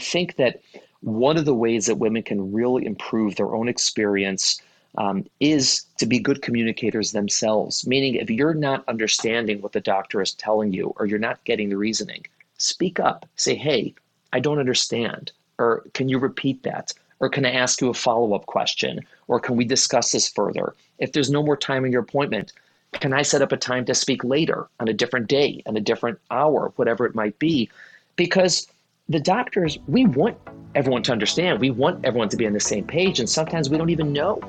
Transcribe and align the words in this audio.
think 0.00 0.36
that 0.36 0.60
one 1.02 1.36
of 1.36 1.44
the 1.44 1.54
ways 1.54 1.86
that 1.86 1.96
women 1.96 2.22
can 2.22 2.52
really 2.52 2.84
improve 2.84 3.36
their 3.36 3.54
own 3.54 3.68
experience 3.68 4.60
um, 4.98 5.24
is 5.38 5.84
to 5.98 6.06
be 6.06 6.18
good 6.18 6.42
communicators 6.42 7.12
themselves. 7.12 7.86
Meaning, 7.86 8.16
if 8.16 8.28
you're 8.28 8.54
not 8.54 8.88
understanding 8.88 9.62
what 9.62 9.72
the 9.72 9.80
doctor 9.80 10.20
is 10.20 10.34
telling 10.34 10.72
you 10.72 10.92
or 10.96 11.06
you're 11.06 11.18
not 11.18 11.42
getting 11.44 11.68
the 11.68 11.76
reasoning, 11.76 12.26
speak 12.58 12.98
up. 13.00 13.26
Say, 13.36 13.54
hey, 13.54 13.94
I 14.32 14.40
don't 14.40 14.58
understand. 14.58 15.32
Or 15.58 15.84
can 15.94 16.08
you 16.08 16.18
repeat 16.18 16.62
that? 16.64 16.92
Or 17.20 17.28
can 17.28 17.44
I 17.44 17.52
ask 17.52 17.80
you 17.80 17.88
a 17.90 17.94
follow 17.94 18.34
up 18.34 18.46
question? 18.46 19.00
Or 19.28 19.40
can 19.40 19.56
we 19.56 19.64
discuss 19.64 20.12
this 20.12 20.28
further? 20.28 20.74
If 20.98 21.12
there's 21.12 21.30
no 21.30 21.42
more 21.42 21.56
time 21.56 21.84
in 21.84 21.92
your 21.92 22.02
appointment, 22.02 22.52
can 22.94 23.12
I 23.12 23.22
set 23.22 23.42
up 23.42 23.52
a 23.52 23.56
time 23.56 23.84
to 23.84 23.94
speak 23.94 24.24
later 24.24 24.68
on 24.80 24.88
a 24.88 24.92
different 24.92 25.28
day, 25.28 25.62
on 25.66 25.76
a 25.76 25.80
different 25.80 26.18
hour, 26.30 26.72
whatever 26.76 27.06
it 27.06 27.14
might 27.14 27.38
be? 27.38 27.70
Because 28.16 28.66
the 29.10 29.18
doctors, 29.18 29.76
we 29.88 30.06
want 30.06 30.38
everyone 30.76 31.02
to 31.02 31.12
understand. 31.12 31.58
We 31.58 31.70
want 31.70 32.04
everyone 32.04 32.28
to 32.28 32.36
be 32.36 32.46
on 32.46 32.52
the 32.52 32.60
same 32.60 32.86
page. 32.86 33.18
And 33.18 33.28
sometimes 33.28 33.68
we 33.68 33.76
don't 33.76 33.90
even 33.90 34.12
know 34.12 34.40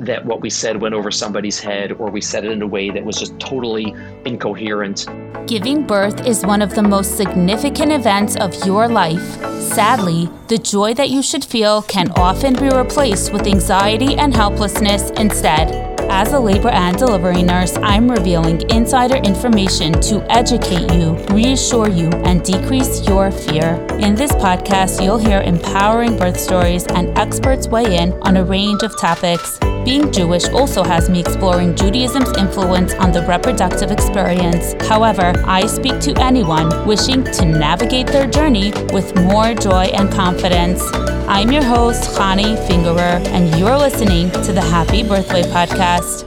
that 0.00 0.24
what 0.24 0.40
we 0.40 0.48
said 0.48 0.80
went 0.80 0.94
over 0.94 1.10
somebody's 1.10 1.60
head 1.60 1.92
or 1.92 2.10
we 2.10 2.22
said 2.22 2.44
it 2.44 2.50
in 2.50 2.62
a 2.62 2.66
way 2.66 2.90
that 2.90 3.04
was 3.04 3.18
just 3.18 3.38
totally 3.38 3.94
incoherent. 4.24 5.06
Giving 5.46 5.86
birth 5.86 6.26
is 6.26 6.44
one 6.46 6.62
of 6.62 6.74
the 6.74 6.82
most 6.82 7.18
significant 7.18 7.92
events 7.92 8.36
of 8.36 8.54
your 8.64 8.88
life. 8.88 9.22
Sadly, 9.60 10.30
the 10.48 10.58
joy 10.58 10.94
that 10.94 11.10
you 11.10 11.22
should 11.22 11.44
feel 11.44 11.82
can 11.82 12.10
often 12.12 12.54
be 12.54 12.70
replaced 12.70 13.34
with 13.34 13.46
anxiety 13.46 14.14
and 14.14 14.34
helplessness 14.34 15.10
instead. 15.10 15.85
As 16.08 16.32
a 16.32 16.38
labor 16.38 16.68
and 16.68 16.96
delivery 16.96 17.42
nurse, 17.42 17.76
I'm 17.78 18.10
revealing 18.10 18.68
insider 18.70 19.16
information 19.16 19.92
to 20.02 20.24
educate 20.30 20.92
you, 20.92 21.16
reassure 21.30 21.88
you, 21.88 22.08
and 22.24 22.42
decrease 22.42 23.06
your 23.06 23.30
fear. 23.30 23.74
In 24.00 24.14
this 24.14 24.32
podcast, 24.32 25.02
you'll 25.04 25.18
hear 25.18 25.40
empowering 25.40 26.16
birth 26.16 26.38
stories 26.38 26.86
and 26.86 27.16
experts 27.18 27.68
weigh 27.68 27.96
in 27.96 28.12
on 28.22 28.36
a 28.36 28.44
range 28.44 28.82
of 28.82 28.98
topics. 28.98 29.58
Being 29.86 30.10
Jewish 30.10 30.48
also 30.48 30.82
has 30.82 31.08
me 31.08 31.20
exploring 31.20 31.76
Judaism's 31.76 32.36
influence 32.36 32.92
on 32.94 33.12
the 33.12 33.22
reproductive 33.22 33.92
experience. 33.92 34.74
However, 34.88 35.32
I 35.46 35.66
speak 35.66 36.00
to 36.00 36.14
anyone 36.20 36.84
wishing 36.88 37.22
to 37.22 37.44
navigate 37.44 38.08
their 38.08 38.26
journey 38.26 38.72
with 38.92 39.14
more 39.14 39.54
joy 39.54 39.84
and 39.94 40.10
confidence. 40.10 40.82
I'm 41.28 41.52
your 41.52 41.62
host, 41.62 42.18
Chani 42.18 42.56
Fingerer, 42.66 43.24
and 43.28 43.56
you're 43.60 43.78
listening 43.78 44.32
to 44.42 44.52
the 44.52 44.60
Happy 44.60 45.04
Birthway 45.04 45.44
Podcast. 45.52 46.24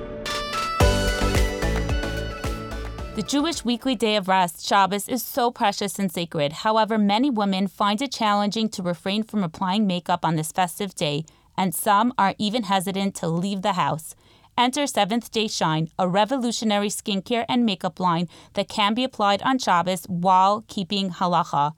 The 3.15 3.23
Jewish 3.23 3.65
weekly 3.65 3.95
day 3.95 4.15
of 4.15 4.29
rest, 4.29 4.65
Shabbos, 4.65 5.09
is 5.09 5.21
so 5.21 5.51
precious 5.51 5.99
and 5.99 6.09
sacred. 6.09 6.53
However, 6.53 6.97
many 6.97 7.29
women 7.29 7.67
find 7.67 8.01
it 8.01 8.13
challenging 8.13 8.69
to 8.69 8.81
refrain 8.81 9.23
from 9.23 9.43
applying 9.43 9.85
makeup 9.85 10.23
on 10.23 10.37
this 10.37 10.53
festive 10.53 10.95
day, 10.95 11.25
and 11.59 11.75
some 11.75 12.13
are 12.17 12.33
even 12.37 12.63
hesitant 12.63 13.13
to 13.15 13.27
leave 13.27 13.61
the 13.61 13.73
house. 13.73 14.15
Enter 14.57 14.87
Seventh 14.87 15.29
Day 15.29 15.49
Shine, 15.49 15.89
a 15.99 16.07
revolutionary 16.07 16.87
skincare 16.87 17.45
and 17.49 17.65
makeup 17.65 17.99
line 17.99 18.29
that 18.53 18.69
can 18.69 18.93
be 18.93 19.03
applied 19.03 19.41
on 19.41 19.59
Shabbos 19.59 20.05
while 20.05 20.63
keeping 20.69 21.11
halacha. 21.11 21.73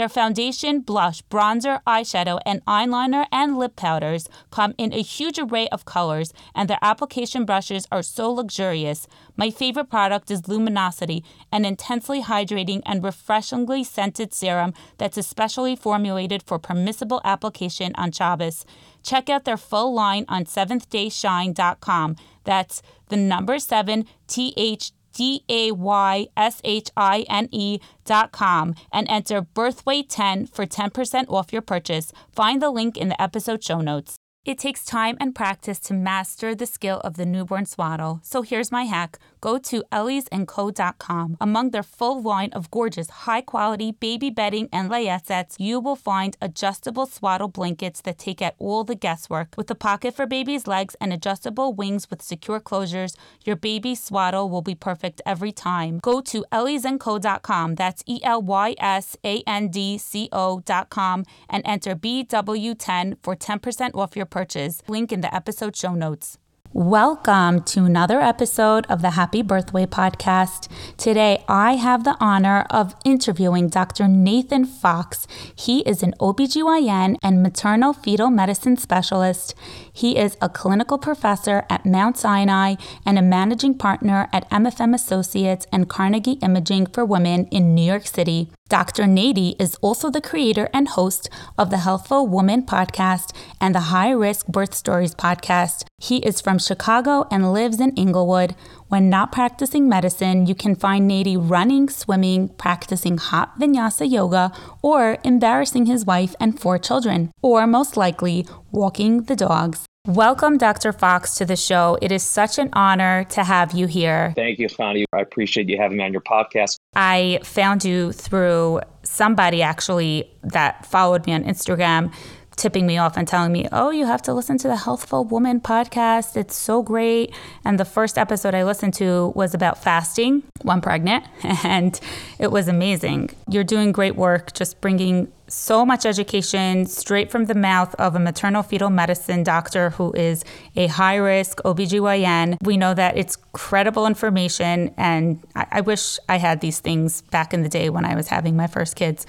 Their 0.00 0.08
foundation, 0.08 0.80
blush, 0.80 1.20
bronzer, 1.24 1.82
eyeshadow, 1.86 2.40
and 2.46 2.64
eyeliner 2.64 3.26
and 3.30 3.58
lip 3.58 3.76
powders 3.76 4.30
come 4.50 4.74
in 4.78 4.94
a 4.94 5.02
huge 5.02 5.38
array 5.38 5.68
of 5.68 5.84
colors, 5.84 6.32
and 6.54 6.70
their 6.70 6.78
application 6.80 7.44
brushes 7.44 7.86
are 7.92 8.02
so 8.02 8.32
luxurious. 8.32 9.06
My 9.36 9.50
favorite 9.50 9.90
product 9.90 10.30
is 10.30 10.48
Luminosity, 10.48 11.22
an 11.52 11.66
intensely 11.66 12.22
hydrating 12.22 12.80
and 12.86 13.04
refreshingly 13.04 13.84
scented 13.84 14.32
serum 14.32 14.72
that's 14.96 15.18
especially 15.18 15.76
formulated 15.76 16.42
for 16.44 16.58
permissible 16.58 17.20
application 17.22 17.92
on 17.96 18.10
Shabbos. 18.10 18.64
Check 19.02 19.28
out 19.28 19.44
their 19.44 19.58
full 19.58 19.92
line 19.92 20.24
on 20.30 20.46
seventhDayShine.com. 20.46 22.16
That's 22.44 22.80
the 23.10 23.18
number 23.18 23.58
seven 23.58 24.06
T 24.26 24.54
H 24.56 24.92
D 25.12 25.44
A 25.48 25.72
Y 25.72 26.26
S 26.36 26.60
H 26.64 26.90
I 26.96 27.24
N 27.28 27.48
E 27.50 27.78
dot 28.04 28.32
com 28.32 28.74
and 28.92 29.08
enter 29.08 29.42
Birthway10 29.42 30.52
for 30.52 30.66
10% 30.66 31.30
off 31.30 31.52
your 31.52 31.62
purchase. 31.62 32.12
Find 32.32 32.60
the 32.60 32.70
link 32.70 32.96
in 32.96 33.08
the 33.08 33.20
episode 33.20 33.62
show 33.64 33.80
notes. 33.80 34.16
It 34.44 34.58
takes 34.58 34.86
time 34.86 35.18
and 35.20 35.34
practice 35.34 35.78
to 35.80 35.94
master 35.94 36.54
the 36.54 36.64
skill 36.64 37.00
of 37.00 37.16
the 37.16 37.26
newborn 37.26 37.66
swaddle. 37.66 38.20
So 38.22 38.40
here's 38.40 38.72
my 38.72 38.84
hack. 38.84 39.18
Go 39.40 39.58
to 39.58 39.82
elysandco.com. 39.92 41.36
Among 41.40 41.70
their 41.70 41.82
full 41.82 42.20
line 42.22 42.50
of 42.52 42.70
gorgeous, 42.70 43.10
high 43.10 43.42
quality 43.42 43.92
baby 43.92 44.30
bedding 44.30 44.68
and 44.72 44.90
layette 44.90 45.20
you 45.58 45.80
will 45.80 45.96
find 45.96 46.36
adjustable 46.40 47.06
swaddle 47.06 47.48
blankets 47.48 48.00
that 48.02 48.18
take 48.18 48.42
out 48.42 48.54
all 48.58 48.84
the 48.84 48.94
guesswork. 48.94 49.54
With 49.56 49.70
a 49.70 49.74
pocket 49.74 50.14
for 50.14 50.26
baby's 50.26 50.66
legs 50.66 50.96
and 51.00 51.12
adjustable 51.12 51.72
wings 51.72 52.10
with 52.10 52.22
secure 52.22 52.60
closures, 52.60 53.14
your 53.44 53.56
baby's 53.56 54.02
swaddle 54.02 54.48
will 54.48 54.62
be 54.62 54.74
perfect 54.74 55.20
every 55.24 55.52
time. 55.52 56.00
Go 56.02 56.20
to 56.22 56.44
elysandco.com. 56.52 57.74
That's 57.76 58.02
E 58.06 58.20
L 58.22 58.42
Y 58.42 58.74
S 58.78 59.16
A 59.24 59.42
N 59.46 59.68
D 59.68 59.98
C 59.98 60.28
O.com 60.32 61.24
and 61.48 61.62
enter 61.64 61.94
BW10 61.94 63.16
for 63.22 63.36
10% 63.36 63.94
off 63.94 64.16
your 64.16 64.26
purchase. 64.26 64.82
Link 64.88 65.12
in 65.12 65.20
the 65.20 65.34
episode 65.34 65.76
show 65.76 65.94
notes. 65.94 66.39
Welcome 66.72 67.64
to 67.64 67.84
another 67.84 68.20
episode 68.20 68.86
of 68.88 69.02
the 69.02 69.10
Happy 69.10 69.42
Birthway 69.42 69.88
podcast. 69.88 70.68
Today, 70.96 71.42
I 71.48 71.74
have 71.74 72.04
the 72.04 72.16
honor 72.20 72.64
of 72.70 72.94
interviewing 73.04 73.66
Dr. 73.66 74.06
Nathan 74.06 74.64
Fox. 74.64 75.26
He 75.52 75.80
is 75.80 76.04
an 76.04 76.14
OBGYN 76.20 77.16
and 77.24 77.42
maternal 77.42 77.92
fetal 77.92 78.30
medicine 78.30 78.76
specialist. 78.76 79.52
He 79.92 80.16
is 80.16 80.36
a 80.40 80.48
clinical 80.48 80.96
professor 80.96 81.66
at 81.68 81.84
Mount 81.84 82.16
Sinai 82.16 82.76
and 83.04 83.18
a 83.18 83.22
managing 83.22 83.76
partner 83.76 84.28
at 84.32 84.48
MFM 84.50 84.94
Associates 84.94 85.66
and 85.72 85.88
Carnegie 85.88 86.38
Imaging 86.40 86.86
for 86.86 87.04
Women 87.04 87.46
in 87.46 87.74
New 87.74 87.82
York 87.84 88.06
City. 88.06 88.48
Dr. 88.70 89.08
Natie 89.08 89.56
is 89.58 89.74
also 89.82 90.10
the 90.10 90.20
creator 90.20 90.68
and 90.72 90.86
host 90.86 91.28
of 91.58 91.70
the 91.70 91.78
Healthful 91.78 92.28
Woman 92.28 92.62
podcast 92.62 93.34
and 93.60 93.74
the 93.74 93.90
High 93.90 94.12
Risk 94.12 94.46
Birth 94.46 94.74
Stories 94.74 95.12
podcast. 95.12 95.86
He 95.98 96.18
is 96.18 96.40
from 96.40 96.60
Chicago 96.60 97.26
and 97.32 97.52
lives 97.52 97.80
in 97.80 97.98
Englewood. 97.98 98.54
When 98.86 99.10
not 99.10 99.32
practicing 99.32 99.88
medicine, 99.88 100.46
you 100.46 100.54
can 100.54 100.76
find 100.76 101.08
Natie 101.08 101.36
running, 101.36 101.88
swimming, 101.88 102.50
practicing 102.50 103.18
hot 103.18 103.58
vinyasa 103.58 104.08
yoga, 104.08 104.52
or 104.82 105.18
embarrassing 105.24 105.86
his 105.86 106.06
wife 106.06 106.36
and 106.38 106.58
four 106.60 106.78
children, 106.78 107.32
or 107.42 107.66
most 107.66 107.96
likely, 107.96 108.46
walking 108.70 109.24
the 109.24 109.34
dogs. 109.34 109.89
Welcome, 110.06 110.56
Dr. 110.56 110.94
Fox, 110.94 111.34
to 111.34 111.44
the 111.44 111.56
show. 111.56 111.98
It 112.00 112.10
is 112.10 112.22
such 112.22 112.58
an 112.58 112.70
honor 112.72 113.24
to 113.24 113.44
have 113.44 113.74
you 113.74 113.86
here. 113.86 114.32
Thank 114.34 114.58
you, 114.58 114.66
Chani. 114.66 115.04
I 115.12 115.20
appreciate 115.20 115.68
you 115.68 115.76
having 115.76 115.98
me 115.98 116.04
on 116.04 116.12
your 116.12 116.22
podcast. 116.22 116.78
I 116.94 117.40
found 117.44 117.84
you 117.84 118.10
through 118.12 118.80
somebody 119.02 119.60
actually 119.60 120.30
that 120.42 120.86
followed 120.86 121.26
me 121.26 121.34
on 121.34 121.44
Instagram 121.44 122.14
tipping 122.56 122.86
me 122.86 122.98
off 122.98 123.16
and 123.16 123.26
telling 123.26 123.52
me, 123.52 123.66
oh, 123.72 123.90
you 123.90 124.06
have 124.06 124.22
to 124.22 124.34
listen 124.34 124.58
to 124.58 124.68
the 124.68 124.76
Healthful 124.76 125.24
Woman 125.24 125.60
podcast. 125.60 126.36
It's 126.36 126.54
so 126.54 126.82
great. 126.82 127.34
And 127.64 127.80
the 127.80 127.84
first 127.84 128.18
episode 128.18 128.54
I 128.54 128.64
listened 128.64 128.94
to 128.94 129.32
was 129.34 129.54
about 129.54 129.82
fasting 129.82 130.42
when 130.62 130.80
pregnant, 130.80 131.24
and 131.64 131.98
it 132.38 132.50
was 132.50 132.68
amazing. 132.68 133.30
You're 133.48 133.64
doing 133.64 133.92
great 133.92 134.14
work 134.14 134.52
just 134.52 134.80
bringing 134.80 135.32
so 135.50 135.84
much 135.84 136.06
education 136.06 136.86
straight 136.86 137.30
from 137.30 137.46
the 137.46 137.54
mouth 137.54 137.94
of 137.96 138.14
a 138.14 138.18
maternal 138.18 138.62
fetal 138.62 138.90
medicine 138.90 139.42
doctor 139.42 139.90
who 139.90 140.12
is 140.12 140.44
a 140.76 140.86
high 140.86 141.16
risk 141.16 141.58
OBGYN. 141.64 142.56
We 142.62 142.76
know 142.76 142.94
that 142.94 143.16
it's 143.16 143.36
credible 143.52 144.06
information, 144.06 144.94
and 144.96 145.42
I, 145.54 145.66
I, 145.72 145.80
wish 145.80 146.18
I 146.28 146.38
had 146.38 146.60
these 146.60 146.78
things 146.78 147.22
back 147.22 147.52
in 147.52 147.62
the 147.62 147.68
day 147.68 147.90
when 147.90 148.04
I 148.04 148.14
was 148.14 148.28
having 148.28 148.56
my 148.56 148.66
first 148.66 148.96
kids. 148.96 149.26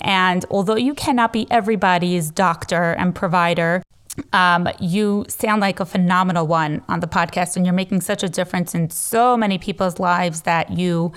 And 0.00 0.44
although 0.50 0.76
you 0.76 0.94
cannot 0.94 1.32
be 1.32 1.50
everybody's 1.50 2.30
doctor 2.30 2.92
and 2.92 3.14
provider, 3.14 3.82
um, 4.32 4.68
you 4.80 5.24
sound 5.28 5.60
like 5.60 5.80
a 5.80 5.84
phenomenal 5.84 6.46
one 6.46 6.82
on 6.88 7.00
the 7.00 7.08
podcast, 7.08 7.56
and 7.56 7.66
you're 7.66 7.74
making 7.74 8.00
such 8.00 8.22
a 8.22 8.28
difference 8.28 8.74
in 8.74 8.90
so 8.90 9.36
many 9.36 9.58
people's 9.58 9.98
lives 9.98 10.42
that 10.42 10.70
you 10.70 11.12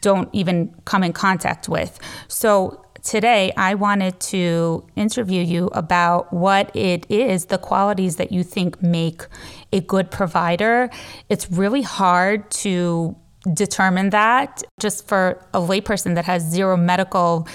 don't 0.00 0.28
even 0.32 0.74
come 0.84 1.04
in 1.04 1.12
contact 1.12 1.68
with. 1.68 1.98
So, 2.28 2.84
today 3.02 3.52
I 3.56 3.74
wanted 3.74 4.18
to 4.20 4.86
interview 4.96 5.42
you 5.42 5.66
about 5.68 6.32
what 6.32 6.74
it 6.74 7.06
is, 7.10 7.46
the 7.46 7.58
qualities 7.58 8.16
that 8.16 8.32
you 8.32 8.42
think 8.42 8.82
make 8.82 9.26
a 9.72 9.80
good 9.80 10.10
provider. 10.10 10.90
It's 11.28 11.50
really 11.50 11.82
hard 11.82 12.50
to 12.62 13.16
determine 13.54 14.10
that 14.10 14.62
just 14.80 15.06
for 15.08 15.44
a 15.52 15.58
layperson 15.58 16.14
that 16.14 16.24
has 16.26 16.42
zero 16.42 16.76
medical 16.76 17.48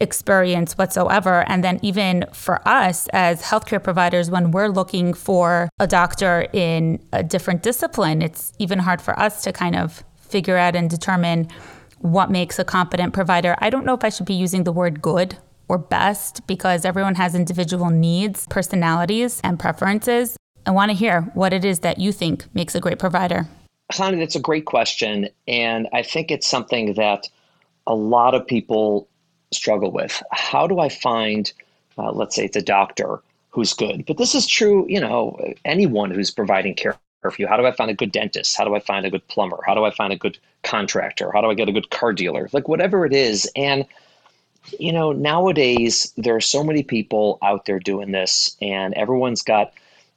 experience 0.00 0.76
whatsoever. 0.76 1.44
And 1.48 1.62
then, 1.62 1.78
even 1.82 2.24
for 2.32 2.66
us 2.68 3.06
as 3.08 3.40
healthcare 3.42 3.82
providers, 3.82 4.30
when 4.30 4.50
we're 4.50 4.68
looking 4.68 5.14
for 5.14 5.68
a 5.78 5.86
doctor 5.86 6.48
in 6.52 7.00
a 7.12 7.22
different 7.22 7.62
discipline, 7.62 8.20
it's 8.20 8.52
even 8.58 8.80
hard 8.80 9.00
for 9.00 9.18
us 9.18 9.42
to 9.44 9.52
kind 9.52 9.76
of 9.76 10.04
figure 10.16 10.56
out 10.56 10.74
and 10.74 10.90
determine 10.90 11.48
what 12.02 12.30
makes 12.30 12.58
a 12.58 12.64
competent 12.64 13.14
provider. 13.14 13.56
I 13.58 13.70
don't 13.70 13.86
know 13.86 13.94
if 13.94 14.04
I 14.04 14.08
should 14.08 14.26
be 14.26 14.34
using 14.34 14.64
the 14.64 14.72
word 14.72 15.00
good 15.00 15.38
or 15.68 15.78
best 15.78 16.46
because 16.46 16.84
everyone 16.84 17.14
has 17.14 17.34
individual 17.34 17.90
needs, 17.90 18.46
personalities, 18.48 19.40
and 19.42 19.58
preferences. 19.58 20.36
I 20.66 20.70
want 20.70 20.90
to 20.90 20.96
hear 20.96 21.22
what 21.34 21.52
it 21.52 21.64
is 21.64 21.80
that 21.80 21.98
you 21.98 22.12
think 22.12 22.44
makes 22.54 22.74
a 22.74 22.80
great 22.80 22.98
provider. 22.98 23.46
Chani, 23.92 24.18
that's 24.18 24.36
a 24.36 24.40
great 24.40 24.64
question. 24.64 25.28
And 25.48 25.88
I 25.92 26.02
think 26.02 26.30
it's 26.30 26.46
something 26.46 26.94
that 26.94 27.28
a 27.86 27.94
lot 27.94 28.34
of 28.34 28.46
people 28.46 29.08
struggle 29.52 29.90
with. 29.90 30.22
How 30.32 30.66
do 30.66 30.78
I 30.78 30.88
find, 30.88 31.52
uh, 31.98 32.12
let's 32.12 32.34
say 32.34 32.44
it's 32.44 32.56
a 32.56 32.62
doctor 32.62 33.20
who's 33.50 33.74
good? 33.74 34.06
But 34.06 34.18
this 34.18 34.34
is 34.34 34.46
true, 34.46 34.86
you 34.88 35.00
know, 35.00 35.38
anyone 35.64 36.10
who's 36.10 36.30
providing 36.30 36.74
care 36.74 36.96
you. 37.38 37.46
How 37.46 37.56
do 37.56 37.66
I 37.66 37.72
find 37.72 37.90
a 37.90 37.94
good 37.94 38.12
dentist? 38.12 38.56
How 38.56 38.64
do 38.64 38.74
I 38.74 38.80
find 38.80 39.06
a 39.06 39.10
good 39.10 39.26
plumber? 39.28 39.60
How 39.66 39.74
do 39.74 39.84
I 39.84 39.90
find 39.90 40.12
a 40.12 40.16
good 40.16 40.38
contractor? 40.62 41.30
How 41.32 41.40
do 41.40 41.48
I 41.48 41.54
get 41.54 41.68
a 41.68 41.72
good 41.72 41.90
car 41.90 42.12
dealer? 42.12 42.48
Like 42.52 42.68
whatever 42.68 43.06
it 43.06 43.12
is. 43.12 43.50
And, 43.56 43.86
you 44.78 44.92
know, 44.92 45.12
nowadays 45.12 46.12
there 46.16 46.34
are 46.36 46.40
so 46.40 46.64
many 46.64 46.82
people 46.82 47.38
out 47.42 47.66
there 47.66 47.78
doing 47.78 48.12
this, 48.12 48.56
and 48.60 48.94
everyone's 48.94 49.42
got 49.42 49.72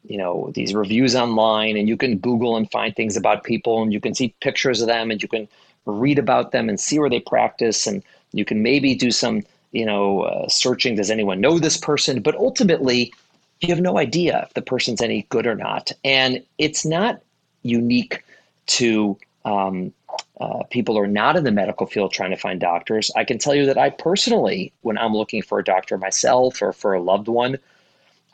you 0.08 0.18
know 0.18 0.52
these 0.54 0.74
reviews 0.74 1.16
online 1.16 1.78
and 1.78 1.88
you 1.88 1.98
can 1.98 2.18
google 2.18 2.56
and 2.56 2.70
find 2.72 2.96
things 2.96 3.18
about 3.18 3.44
people 3.44 3.82
and 3.82 3.92
you 3.92 4.00
can 4.00 4.14
see 4.14 4.36
pictures 4.42 4.82
of 4.82 4.88
them 4.88 5.12
and 5.12 5.22
you 5.22 5.28
can 5.28 5.48
read 5.86 6.20
about 6.20 6.52
them 6.52 6.70
and 6.70 6.80
see 6.80 7.00
where 7.00 7.10
they 7.10 7.20
practice 7.20 7.88
and 7.88 8.04
you 8.32 8.46
can 8.46 8.62
maybe 8.62 8.96
do 8.96 9.12
some 9.12 9.44
you 9.72 9.86
know 9.86 10.22
uh, 10.22 10.48
searching 10.48 10.96
does 10.96 11.10
anyone 11.10 11.42
know 11.42 11.60
this 11.60 11.78
person 11.78 12.22
but 12.22 12.36
ultimately 12.36 13.14
you 13.62 13.70
have 13.70 13.82
no 13.82 13.98
idea 13.98 14.44
if 14.48 14.54
the 14.54 14.62
person's 14.62 15.02
any 15.02 15.26
good 15.30 15.48
or 15.48 15.56
not 15.56 15.92
and 16.04 16.44
it's 16.58 16.86
not 16.86 17.22
unique 17.64 18.24
to 18.68 19.18
um, 19.46 19.94
uh, 20.40 20.64
people 20.70 20.96
who 20.96 21.02
are 21.02 21.08
not 21.08 21.36
in 21.36 21.44
the 21.44 21.52
medical 21.52 21.86
field 21.88 22.12
trying 22.12 22.32
to 22.32 22.38
find 22.38 22.60
doctors 22.60 23.12
i 23.16 23.24
can 23.24 23.38
tell 23.38 23.56
you 23.56 23.66
that 23.66 23.78
i 23.78 23.90
personally 23.90 24.72
when 24.82 24.98
i'm 24.98 25.14
looking 25.14 25.42
for 25.42 25.60
a 25.60 25.64
doctor 25.64 25.98
myself 25.98 26.62
or 26.62 26.74
for 26.74 26.94
a 26.94 27.02
loved 27.02 27.28
one 27.28 27.58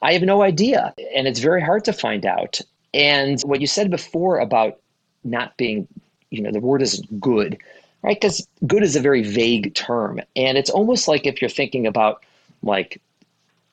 I 0.01 0.13
have 0.13 0.23
no 0.23 0.41
idea. 0.41 0.93
And 1.15 1.27
it's 1.27 1.39
very 1.39 1.61
hard 1.61 1.85
to 1.85 1.93
find 1.93 2.25
out. 2.25 2.59
And 2.93 3.39
what 3.41 3.61
you 3.61 3.67
said 3.67 3.91
before 3.91 4.39
about 4.39 4.79
not 5.23 5.55
being, 5.57 5.87
you 6.31 6.41
know, 6.41 6.51
the 6.51 6.59
word 6.59 6.81
isn't 6.81 7.19
good, 7.19 7.57
right? 8.01 8.19
Because 8.19 8.47
good 8.65 8.83
is 8.83 8.95
a 8.95 8.99
very 8.99 9.23
vague 9.23 9.73
term. 9.75 10.19
And 10.35 10.57
it's 10.57 10.69
almost 10.69 11.07
like 11.07 11.25
if 11.25 11.41
you're 11.41 11.49
thinking 11.49 11.85
about 11.85 12.23
like 12.63 12.99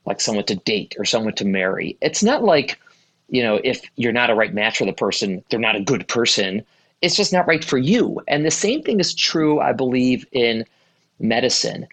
like 0.08 0.20
someone 0.20 0.44
to 0.44 0.56
date 0.56 0.96
or 0.98 1.04
someone 1.04 1.34
to 1.34 1.44
marry. 1.44 1.96
It's 2.00 2.22
not 2.22 2.42
like, 2.42 2.80
you 3.28 3.42
know, 3.42 3.60
if 3.62 3.82
you're 3.96 4.10
not 4.12 4.30
a 4.30 4.34
right 4.34 4.54
match 4.54 4.78
for 4.78 4.86
the 4.86 4.92
person, 4.92 5.44
they're 5.50 5.60
not 5.60 5.76
a 5.76 5.82
good 5.82 6.08
person. 6.08 6.64
It's 7.02 7.14
just 7.14 7.32
not 7.32 7.46
right 7.46 7.62
for 7.62 7.78
you. 7.78 8.20
And 8.26 8.44
the 8.44 8.50
same 8.50 8.82
thing 8.82 9.00
is 9.00 9.14
true, 9.14 9.60
I 9.60 9.72
believe, 9.72 10.26
in 10.32 10.64
medicine. 11.20 11.86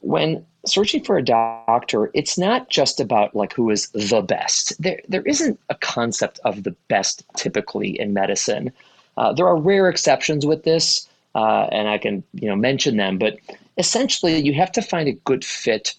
When 0.00 0.44
searching 0.66 1.02
for 1.02 1.16
a 1.16 1.24
doctor, 1.24 2.10
it's 2.12 2.36
not 2.36 2.68
just 2.68 3.00
about 3.00 3.34
like 3.34 3.54
who 3.54 3.70
is 3.70 3.88
the 3.88 4.20
best. 4.20 4.80
There, 4.80 5.00
there 5.08 5.22
isn't 5.22 5.58
a 5.70 5.74
concept 5.74 6.40
of 6.44 6.64
the 6.64 6.76
best 6.88 7.24
typically 7.36 7.98
in 7.98 8.12
medicine. 8.12 8.70
Uh, 9.16 9.32
there 9.32 9.46
are 9.46 9.56
rare 9.56 9.88
exceptions 9.88 10.44
with 10.44 10.64
this, 10.64 11.08
uh, 11.34 11.68
and 11.72 11.88
I 11.88 11.96
can 11.96 12.22
you 12.34 12.48
know 12.48 12.56
mention 12.56 12.98
them. 12.98 13.18
But 13.18 13.38
essentially, 13.78 14.38
you 14.38 14.52
have 14.54 14.72
to 14.72 14.82
find 14.82 15.08
a 15.08 15.12
good 15.12 15.44
fit 15.44 15.94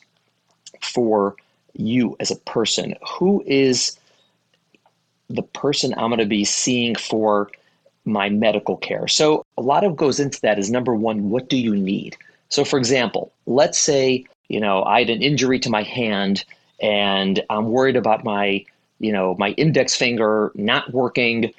for 0.81 1.36
you 1.74 2.16
as 2.20 2.31
a 2.31 2.36
person. 2.38 2.96
Who 3.18 3.44
is 3.46 3.98
the 5.30 5.44
person 5.44 5.94
I'm 5.94 6.10
going 6.10 6.20
to 6.20 6.25
be 6.25 6.46
seeing 6.46 6.96
for 6.96 7.50
my 8.06 8.30
medical 8.30 8.78
care? 8.78 9.08
So 9.08 9.46
a 9.58 9.62
lot 9.62 9.84
of 9.84 9.96
goes 9.96 10.20
into 10.20 10.40
that 10.42 10.60
is 10.60 10.70
number 10.70 10.96
one, 10.96 11.30
what 11.30 11.50
do 11.50 11.58
you 11.58 11.75
need? 11.75 12.18
So, 12.50 12.64
for 12.64 12.78
example, 12.78 13.31
let's 13.48 13.80
say 13.80 14.25
you 14.54 14.60
know, 14.60 14.84
I 14.84 15.00
had 15.00 15.10
an 15.10 15.22
injury 15.22 15.60
to 15.60 15.70
my 15.70 15.84
hand 15.84 16.46
and 16.81 17.42
I'm 17.50 17.72
worried 17.72 17.96
about 17.96 18.24
my, 18.24 18.64
you 19.00 19.12
know, 19.12 19.36
my 19.40 19.50
index 19.52 19.96
finger 19.96 20.52
not 20.56 20.94
working, 20.94 21.52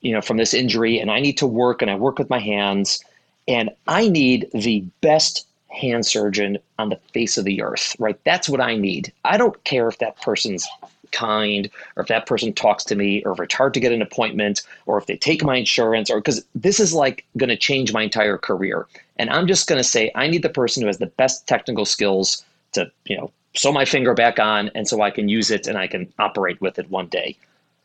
you 0.00 0.12
know, 0.12 0.20
from 0.20 0.36
this 0.36 0.52
injury 0.52 0.98
and 0.98 1.10
I 1.10 1.20
need 1.20 1.38
to 1.38 1.46
work 1.46 1.82
and 1.82 1.90
I 1.90 1.94
work 1.94 2.18
with 2.18 2.28
my 2.28 2.38
hands 2.38 3.02
and 3.48 3.70
I 3.86 4.08
need 4.08 4.50
the 4.52 4.80
best 5.00 5.46
hand 5.68 6.06
surgeon 6.06 6.58
on 6.78 6.88
the 6.88 7.00
face 7.12 7.36
of 7.36 7.44
the 7.44 7.62
earth, 7.62 7.96
right? 7.98 8.18
That's 8.24 8.48
what 8.48 8.60
I 8.60 8.76
need. 8.76 9.12
I 9.24 9.36
don't 9.36 9.62
care 9.64 9.88
if 9.88 9.98
that 9.98 10.20
person's 10.20 10.66
kind 11.12 11.70
or 11.96 12.02
if 12.02 12.08
that 12.08 12.26
person 12.26 12.52
talks 12.52 12.84
to 12.84 12.94
me 12.94 13.22
or 13.24 13.32
if 13.32 13.40
it's 13.40 13.54
hard 13.54 13.74
to 13.74 13.80
get 13.80 13.92
an 13.92 14.02
appointment 14.02 14.62
or 14.86 14.98
if 14.98 15.06
they 15.06 15.16
take 15.16 15.44
my 15.44 15.56
insurance 15.56 16.10
or 16.10 16.18
because 16.18 16.44
this 16.54 16.80
is 16.80 16.92
like 16.92 17.24
going 17.36 17.48
to 17.48 17.56
change 17.56 17.92
my 17.92 18.02
entire 18.02 18.38
career 18.38 18.86
and 19.16 19.30
i'm 19.30 19.46
just 19.46 19.68
going 19.68 19.78
to 19.78 19.84
say 19.84 20.10
i 20.14 20.26
need 20.26 20.42
the 20.42 20.48
person 20.48 20.82
who 20.82 20.86
has 20.86 20.98
the 20.98 21.06
best 21.06 21.46
technical 21.46 21.84
skills 21.84 22.44
to 22.72 22.90
you 23.04 23.16
know 23.16 23.30
sew 23.54 23.72
my 23.72 23.84
finger 23.84 24.14
back 24.14 24.38
on 24.38 24.70
and 24.74 24.86
so 24.88 25.00
i 25.00 25.10
can 25.10 25.28
use 25.28 25.50
it 25.50 25.66
and 25.66 25.78
i 25.78 25.86
can 25.86 26.12
operate 26.18 26.60
with 26.60 26.78
it 26.78 26.90
one 26.90 27.06
day 27.06 27.36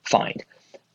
fine 0.03 0.37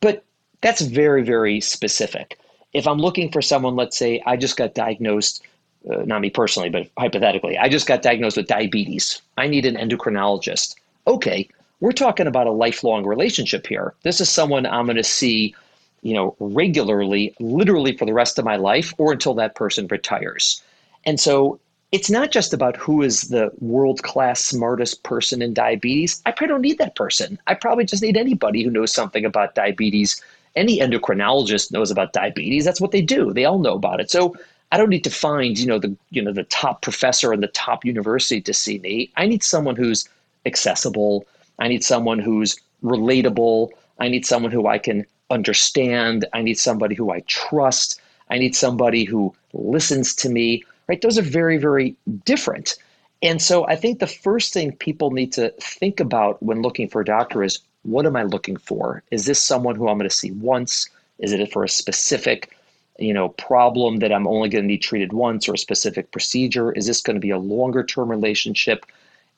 but 0.01 0.23
that's 0.61 0.81
very 0.81 1.23
very 1.23 1.59
specific 1.59 2.37
if 2.73 2.87
i'm 2.87 2.99
looking 2.99 3.31
for 3.31 3.41
someone 3.41 3.75
let's 3.75 3.97
say 3.97 4.21
i 4.25 4.35
just 4.35 4.57
got 4.57 4.75
diagnosed 4.75 5.41
uh, 5.91 6.03
not 6.05 6.21
me 6.21 6.29
personally 6.29 6.69
but 6.69 6.87
hypothetically 6.97 7.57
i 7.57 7.69
just 7.69 7.87
got 7.87 8.01
diagnosed 8.01 8.37
with 8.37 8.47
diabetes 8.47 9.21
i 9.37 9.47
need 9.47 9.65
an 9.65 9.75
endocrinologist 9.75 10.75
okay 11.05 11.47
we're 11.79 11.91
talking 11.91 12.27
about 12.27 12.47
a 12.47 12.51
lifelong 12.51 13.05
relationship 13.05 13.67
here. 13.67 13.93
This 14.03 14.19
is 14.19 14.29
someone 14.29 14.65
I'm 14.65 14.85
going 14.85 14.97
to 14.97 15.03
see, 15.03 15.55
you 16.01 16.13
know, 16.13 16.35
regularly, 16.39 17.35
literally 17.39 17.95
for 17.95 18.05
the 18.05 18.13
rest 18.13 18.39
of 18.39 18.45
my 18.45 18.55
life 18.55 18.93
or 18.97 19.11
until 19.11 19.35
that 19.35 19.55
person 19.55 19.87
retires. 19.87 20.61
And 21.05 21.19
so 21.19 21.59
it's 21.91 22.09
not 22.09 22.31
just 22.31 22.53
about 22.53 22.75
who 22.75 23.01
is 23.01 23.23
the 23.23 23.51
world 23.59 24.03
class 24.03 24.43
smartest 24.43 25.03
person 25.03 25.41
in 25.41 25.53
diabetes. 25.53 26.21
I 26.25 26.31
probably 26.31 26.53
don't 26.53 26.61
need 26.61 26.77
that 26.79 26.95
person. 26.95 27.39
I 27.47 27.53
probably 27.53 27.85
just 27.85 28.03
need 28.03 28.17
anybody 28.17 28.63
who 28.63 28.71
knows 28.71 28.91
something 28.91 29.23
about 29.23 29.55
diabetes. 29.55 30.21
Any 30.55 30.79
endocrinologist 30.79 31.71
knows 31.71 31.91
about 31.91 32.13
diabetes. 32.13 32.65
That's 32.65 32.81
what 32.81 32.91
they 32.91 33.01
do. 33.01 33.31
They 33.31 33.45
all 33.45 33.59
know 33.59 33.75
about 33.75 34.01
it. 34.01 34.09
So 34.09 34.35
I 34.71 34.77
don't 34.77 34.89
need 34.89 35.03
to 35.05 35.09
find, 35.09 35.57
you 35.57 35.65
know, 35.65 35.79
the 35.79 35.95
you 36.09 36.21
know 36.21 36.33
the 36.33 36.43
top 36.43 36.81
professor 36.81 37.33
in 37.33 37.41
the 37.41 37.47
top 37.47 37.85
university 37.85 38.41
to 38.41 38.53
see 38.53 38.79
me. 38.79 39.11
I 39.15 39.27
need 39.27 39.43
someone 39.43 39.75
who's 39.75 40.07
accessible, 40.45 41.25
I 41.59 41.67
need 41.67 41.83
someone 41.83 42.19
who's 42.19 42.57
relatable. 42.83 43.69
I 43.99 44.09
need 44.09 44.25
someone 44.25 44.51
who 44.51 44.67
I 44.67 44.77
can 44.77 45.05
understand. 45.29 46.25
I 46.33 46.41
need 46.41 46.59
somebody 46.59 46.95
who 46.95 47.11
I 47.11 47.21
trust. 47.21 47.99
I 48.29 48.37
need 48.37 48.55
somebody 48.55 49.03
who 49.03 49.33
listens 49.53 50.13
to 50.15 50.29
me, 50.29 50.63
right? 50.87 51.01
Those 51.01 51.17
are 51.17 51.23
very, 51.23 51.57
very 51.57 51.95
different. 52.25 52.75
And 53.21 53.41
so 53.41 53.65
I 53.67 53.75
think 53.75 53.99
the 53.99 54.07
first 54.07 54.53
thing 54.53 54.73
people 54.73 55.11
need 55.11 55.33
to 55.33 55.49
think 55.59 55.99
about 55.99 56.41
when 56.43 56.61
looking 56.61 56.87
for 56.87 57.01
a 57.01 57.05
doctor 57.05 57.43
is 57.43 57.59
what 57.83 58.05
am 58.05 58.15
I 58.15 58.23
looking 58.23 58.57
for? 58.57 59.01
Is 59.11 59.25
this 59.25 59.41
someone 59.41 59.75
who 59.75 59.87
I'm 59.87 59.97
going 59.97 60.09
to 60.09 60.15
see 60.15 60.31
once? 60.31 60.89
Is 61.19 61.31
it 61.31 61.51
for 61.51 61.63
a 61.63 61.69
specific, 61.69 62.55
you 62.99 63.13
know, 63.13 63.29
problem 63.29 63.97
that 63.97 64.11
I'm 64.11 64.27
only 64.27 64.49
going 64.49 64.63
to 64.63 64.67
need 64.67 64.81
treated 64.81 65.13
once 65.13 65.47
or 65.47 65.53
a 65.53 65.57
specific 65.57 66.11
procedure? 66.11 66.71
Is 66.71 66.87
this 66.87 67.01
going 67.01 67.15
to 67.15 67.21
be 67.21 67.29
a 67.29 67.37
longer 67.37 67.83
term 67.83 68.09
relationship? 68.09 68.85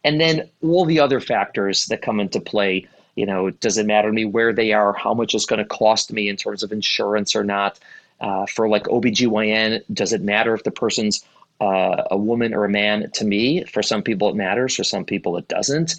And 0.04 0.20
then 0.20 0.50
all 0.63 0.86
the 0.86 1.00
other 1.00 1.20
factors 1.20 1.86
that 1.88 2.01
come 2.01 2.20
into 2.20 2.39
play. 2.39 2.88
You 3.16 3.25
know, 3.25 3.50
does 3.50 3.78
it 3.78 3.86
matter 3.86 4.08
to 4.08 4.13
me 4.13 4.24
where 4.24 4.54
they 4.54 4.72
are, 4.72 4.94
how 4.94 5.13
much 5.13 5.36
it's 5.36 5.46
going 5.46 5.60
to 5.60 5.66
cost 5.66 6.13
me 6.13 6.30
in 6.30 6.38
terms 6.38 6.63
of 6.63 6.72
insurance 6.72 7.36
or 7.36 7.44
not? 7.44 7.80
Uh, 8.22 8.46
for 8.46 8.68
like 8.68 8.84
OBGYN, 8.84 9.84
does 9.94 10.13
it 10.13 10.22
matter 10.22 10.54
if 10.54 10.63
the 10.63 10.72
person's 10.72 11.24
uh, 11.62 12.04
a 12.12 12.18
woman 12.18 12.54
or 12.54 12.66
a 12.66 12.70
man 12.70 13.10
to 13.12 13.25
me? 13.25 13.63
For 13.66 13.82
some 13.82 14.04
people, 14.04 14.30
it 14.30 14.36
matters. 14.36 14.75
For 14.75 14.84
some 14.84 15.06
people, 15.06 15.38
it 15.38 15.48
doesn't. 15.48 15.96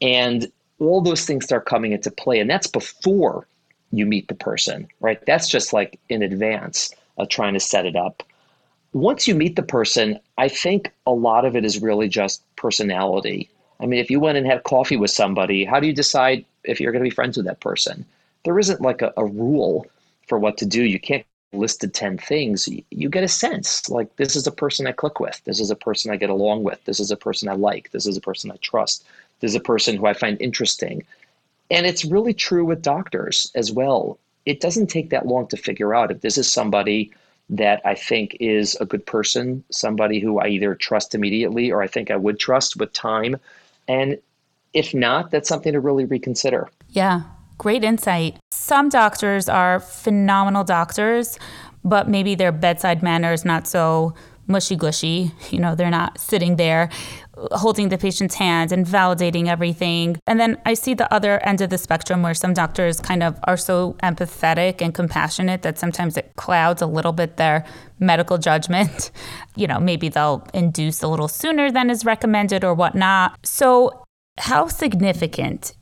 And 0.00 0.50
all 0.80 1.00
those 1.00 1.24
things 1.24 1.44
start 1.44 1.66
coming 1.66 1.92
into 1.92 2.10
play. 2.10 2.40
And 2.40 2.50
that's 2.50 2.66
before 2.66 3.46
you 3.92 4.06
meet 4.06 4.28
the 4.28 4.34
person, 4.34 4.88
right? 5.00 5.24
That's 5.26 5.48
just 5.48 5.72
like 5.72 5.98
in 6.08 6.22
advance 6.22 6.92
of 7.18 7.28
trying 7.28 7.54
to 7.54 7.60
set 7.60 7.86
it 7.86 7.96
up 7.96 8.22
once 8.94 9.26
you 9.26 9.34
meet 9.34 9.56
the 9.56 9.62
person, 9.62 10.18
I 10.38 10.48
think 10.48 10.92
a 11.04 11.12
lot 11.12 11.44
of 11.44 11.56
it 11.56 11.64
is 11.64 11.82
really 11.82 12.08
just 12.08 12.42
personality. 12.56 13.50
I 13.80 13.86
mean, 13.86 13.98
if 13.98 14.08
you 14.08 14.20
went 14.20 14.38
and 14.38 14.46
had 14.46 14.62
coffee 14.62 14.96
with 14.96 15.10
somebody, 15.10 15.64
how 15.64 15.80
do 15.80 15.86
you 15.86 15.92
decide 15.92 16.44
if 16.62 16.80
you're 16.80 16.92
going 16.92 17.02
to 17.02 17.10
be 17.10 17.14
friends 17.14 17.36
with 17.36 17.46
that 17.46 17.60
person? 17.60 18.06
There 18.44 18.58
isn't 18.58 18.80
like 18.80 19.02
a, 19.02 19.12
a 19.16 19.24
rule 19.24 19.86
for 20.28 20.38
what 20.38 20.56
to 20.58 20.66
do. 20.66 20.84
You 20.84 21.00
can't 21.00 21.26
list 21.52 21.80
the 21.80 21.88
10 21.88 22.18
things. 22.18 22.68
You 22.90 23.08
get 23.08 23.24
a 23.24 23.28
sense 23.28 23.90
like 23.90 24.14
this 24.16 24.36
is 24.36 24.46
a 24.46 24.52
person 24.52 24.86
I 24.86 24.92
click 24.92 25.18
with. 25.18 25.40
This 25.44 25.60
is 25.60 25.70
a 25.70 25.76
person 25.76 26.12
I 26.12 26.16
get 26.16 26.30
along 26.30 26.62
with. 26.62 26.82
This 26.84 27.00
is 27.00 27.10
a 27.10 27.16
person 27.16 27.48
I 27.48 27.54
like. 27.54 27.90
This 27.90 28.06
is 28.06 28.16
a 28.16 28.20
person 28.20 28.52
I 28.52 28.56
trust. 28.62 29.04
This 29.40 29.50
is 29.50 29.56
a 29.56 29.60
person 29.60 29.96
who 29.96 30.06
I 30.06 30.14
find 30.14 30.40
interesting. 30.40 31.02
And 31.70 31.84
it's 31.84 32.04
really 32.04 32.34
true 32.34 32.64
with 32.64 32.82
doctors 32.82 33.50
as 33.56 33.72
well. 33.72 34.18
It 34.46 34.60
doesn't 34.60 34.88
take 34.88 35.10
that 35.10 35.26
long 35.26 35.46
to 35.48 35.56
figure 35.56 35.94
out 35.94 36.10
if 36.10 36.20
this 36.20 36.38
is 36.38 36.50
somebody 36.50 37.12
that 37.50 37.80
I 37.84 37.94
think 37.94 38.36
is 38.40 38.74
a 38.80 38.86
good 38.86 39.04
person, 39.04 39.64
somebody 39.70 40.18
who 40.18 40.38
I 40.38 40.48
either 40.48 40.74
trust 40.74 41.14
immediately 41.14 41.70
or 41.70 41.82
I 41.82 41.86
think 41.86 42.10
I 42.10 42.16
would 42.16 42.38
trust 42.38 42.76
with 42.76 42.92
time. 42.92 43.36
And 43.86 44.18
if 44.72 44.94
not, 44.94 45.30
that's 45.30 45.48
something 45.48 45.72
to 45.72 45.80
really 45.80 46.04
reconsider. 46.04 46.68
Yeah, 46.88 47.22
great 47.58 47.84
insight. 47.84 48.38
Some 48.50 48.88
doctors 48.88 49.48
are 49.48 49.78
phenomenal 49.78 50.64
doctors, 50.64 51.38
but 51.84 52.08
maybe 52.08 52.34
their 52.34 52.52
bedside 52.52 53.02
manner 53.02 53.32
is 53.32 53.44
not 53.44 53.66
so 53.66 54.14
mushy 54.46 54.76
gushy. 54.76 55.32
You 55.50 55.60
know, 55.60 55.74
they're 55.74 55.90
not 55.90 56.18
sitting 56.18 56.56
there 56.56 56.90
holding 57.52 57.88
the 57.88 57.98
patient's 57.98 58.34
hand 58.34 58.72
and 58.72 58.86
validating 58.86 59.46
everything. 59.48 60.16
And 60.26 60.38
then 60.38 60.60
I 60.64 60.74
see 60.74 60.94
the 60.94 61.12
other 61.12 61.38
end 61.44 61.60
of 61.60 61.70
the 61.70 61.78
spectrum 61.78 62.22
where 62.22 62.34
some 62.34 62.54
doctors 62.54 63.00
kind 63.00 63.22
of 63.22 63.38
are 63.44 63.56
so 63.56 63.96
empathetic 64.02 64.80
and 64.80 64.94
compassionate 64.94 65.62
that 65.62 65.78
sometimes 65.78 66.16
it 66.16 66.32
clouds 66.36 66.82
a 66.82 66.86
little 66.86 67.12
bit 67.12 67.36
their 67.36 67.64
medical 67.98 68.38
judgment. 68.38 69.10
You 69.56 69.68
know, 69.68 69.78
maybe 69.78 70.08
they'll 70.08 70.44
induce 70.52 71.02
a 71.02 71.08
little 71.08 71.28
sooner 71.28 71.70
than 71.70 71.88
is 71.88 72.04
recommended 72.04 72.64
or 72.64 72.74
whatnot. 72.74 73.38
So, 73.44 74.04
how 74.38 74.66
significant 74.66 75.74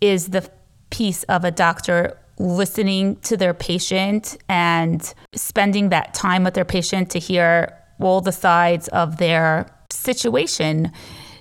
is 0.00 0.28
the 0.28 0.48
piece 0.90 1.24
of 1.24 1.44
a 1.44 1.50
doctor 1.50 2.16
listening 2.38 3.16
to 3.22 3.36
their 3.36 3.52
patient 3.52 4.36
and 4.48 5.12
spending 5.34 5.88
that 5.88 6.14
time 6.14 6.44
with 6.44 6.54
their 6.54 6.64
patient 6.64 7.10
to 7.10 7.18
hear 7.18 7.76
all 8.00 8.20
the 8.20 8.32
sides 8.32 8.88
of 8.88 9.16
their 9.16 9.75
situation, 9.96 10.92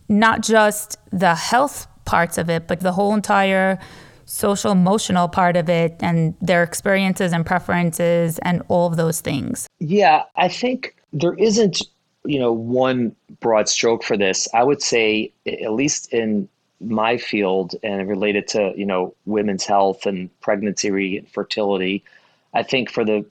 not 0.10 0.42
just 0.42 0.98
the 1.12 1.36
health 1.36 1.88
parts 2.06 2.38
of 2.38 2.50
it, 2.50 2.68
but 2.68 2.80
the 2.80 2.92
whole 2.92 3.14
entire 3.14 3.80
social 4.26 4.72
emotional 4.72 5.28
part 5.28 5.56
of 5.56 5.70
it 5.70 5.96
and 6.00 6.36
their 6.42 6.64
experiences 6.64 7.32
and 7.32 7.46
preferences 7.46 8.40
and 8.40 8.62
all 8.68 8.88
of 8.88 8.98
those 8.98 9.22
things. 9.22 9.68
Yeah, 9.80 10.24
I 10.36 10.48
think 10.48 10.96
there 11.14 11.36
isn't, 11.36 11.82
you 12.26 12.40
know, 12.40 12.52
one 12.52 13.16
broad 13.40 13.70
stroke 13.70 14.04
for 14.04 14.18
this. 14.18 14.48
I 14.54 14.64
would 14.64 14.82
say 14.82 15.32
at 15.46 15.74
least 15.74 16.12
in 16.12 16.50
my 16.82 17.18
field 17.18 17.76
and 17.84 18.08
related 18.08 18.48
to, 18.50 18.74
you 18.76 18.86
know, 18.86 19.14
women's 19.26 19.66
health 19.66 20.06
and 20.06 20.30
pregnancy 20.42 21.18
and 21.18 21.30
fertility, 21.30 22.04
I 22.54 22.64
think 22.64 22.92
for 22.92 23.06
the 23.06 23.26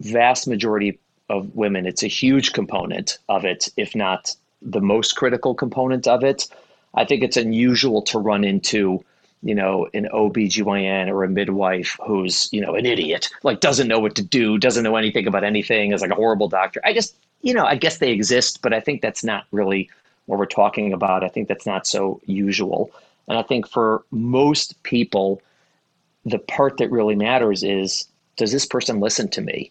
vast 0.00 0.46
majority 0.46 0.98
of 1.28 1.54
women, 1.56 1.86
it's 1.86 2.02
a 2.02 2.08
huge 2.08 2.52
component 2.52 3.18
of 3.28 3.44
it, 3.44 3.68
if 3.76 3.94
not 3.94 4.34
the 4.62 4.80
most 4.80 5.16
critical 5.16 5.54
component 5.54 6.06
of 6.06 6.24
it. 6.24 6.46
I 6.94 7.04
think 7.04 7.22
it's 7.22 7.36
unusual 7.36 8.02
to 8.02 8.18
run 8.18 8.44
into, 8.44 9.04
you 9.42 9.54
know, 9.54 9.88
an 9.94 10.08
OBGYN 10.12 11.08
or 11.08 11.24
a 11.24 11.28
midwife 11.28 11.96
who's, 12.06 12.48
you 12.52 12.60
know, 12.60 12.74
an 12.74 12.86
idiot, 12.86 13.28
like 13.42 13.60
doesn't 13.60 13.88
know 13.88 13.98
what 13.98 14.16
to 14.16 14.22
do, 14.22 14.58
doesn't 14.58 14.84
know 14.84 14.96
anything 14.96 15.26
about 15.26 15.44
anything, 15.44 15.92
is 15.92 16.00
like 16.00 16.10
a 16.10 16.14
horrible 16.14 16.48
doctor. 16.48 16.80
I 16.84 16.94
just, 16.94 17.16
you 17.42 17.52
know, 17.52 17.64
I 17.64 17.76
guess 17.76 17.98
they 17.98 18.10
exist, 18.10 18.62
but 18.62 18.72
I 18.72 18.80
think 18.80 19.02
that's 19.02 19.22
not 19.22 19.44
really 19.50 19.90
what 20.24 20.38
we're 20.38 20.46
talking 20.46 20.92
about. 20.92 21.22
I 21.22 21.28
think 21.28 21.48
that's 21.48 21.66
not 21.66 21.86
so 21.86 22.20
usual. 22.24 22.90
And 23.28 23.38
I 23.38 23.42
think 23.42 23.68
for 23.68 24.04
most 24.10 24.82
people, 24.82 25.42
the 26.24 26.38
part 26.38 26.78
that 26.78 26.90
really 26.90 27.14
matters 27.14 27.62
is 27.62 28.08
does 28.36 28.52
this 28.52 28.66
person 28.66 29.00
listen 29.00 29.28
to 29.30 29.40
me? 29.40 29.70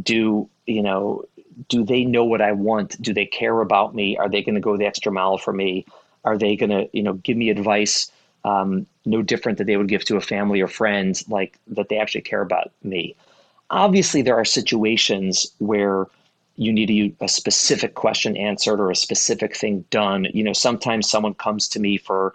Do, 0.00 0.48
you 0.66 0.82
know, 0.82 1.24
do 1.68 1.84
they 1.84 2.04
know 2.04 2.24
what 2.24 2.40
I 2.40 2.52
want? 2.52 3.00
Do 3.00 3.12
they 3.12 3.26
care 3.26 3.60
about 3.60 3.94
me? 3.94 4.16
Are 4.16 4.28
they 4.28 4.42
going 4.42 4.54
to 4.54 4.60
go 4.60 4.76
the 4.76 4.86
extra 4.86 5.12
mile 5.12 5.38
for 5.38 5.52
me? 5.52 5.86
Are 6.24 6.38
they 6.38 6.56
going 6.56 6.70
to, 6.70 6.88
you 6.92 7.02
know, 7.02 7.14
give 7.14 7.36
me 7.36 7.50
advice 7.50 8.10
um, 8.44 8.86
no 9.04 9.22
different 9.22 9.58
that 9.58 9.66
they 9.66 9.76
would 9.76 9.88
give 9.88 10.04
to 10.06 10.16
a 10.16 10.20
family 10.20 10.60
or 10.60 10.68
friends, 10.68 11.28
like 11.28 11.58
that 11.68 11.88
they 11.88 11.98
actually 11.98 12.22
care 12.22 12.42
about 12.42 12.72
me? 12.82 13.16
Obviously, 13.70 14.22
there 14.22 14.36
are 14.36 14.44
situations 14.44 15.52
where 15.58 16.06
you 16.56 16.72
need 16.72 16.90
a, 16.90 17.24
a 17.24 17.28
specific 17.28 17.94
question 17.94 18.36
answered 18.36 18.78
or 18.80 18.90
a 18.90 18.96
specific 18.96 19.56
thing 19.56 19.84
done. 19.90 20.26
You 20.32 20.44
know, 20.44 20.52
sometimes 20.52 21.08
someone 21.08 21.34
comes 21.34 21.68
to 21.68 21.80
me 21.80 21.96
for, 21.96 22.34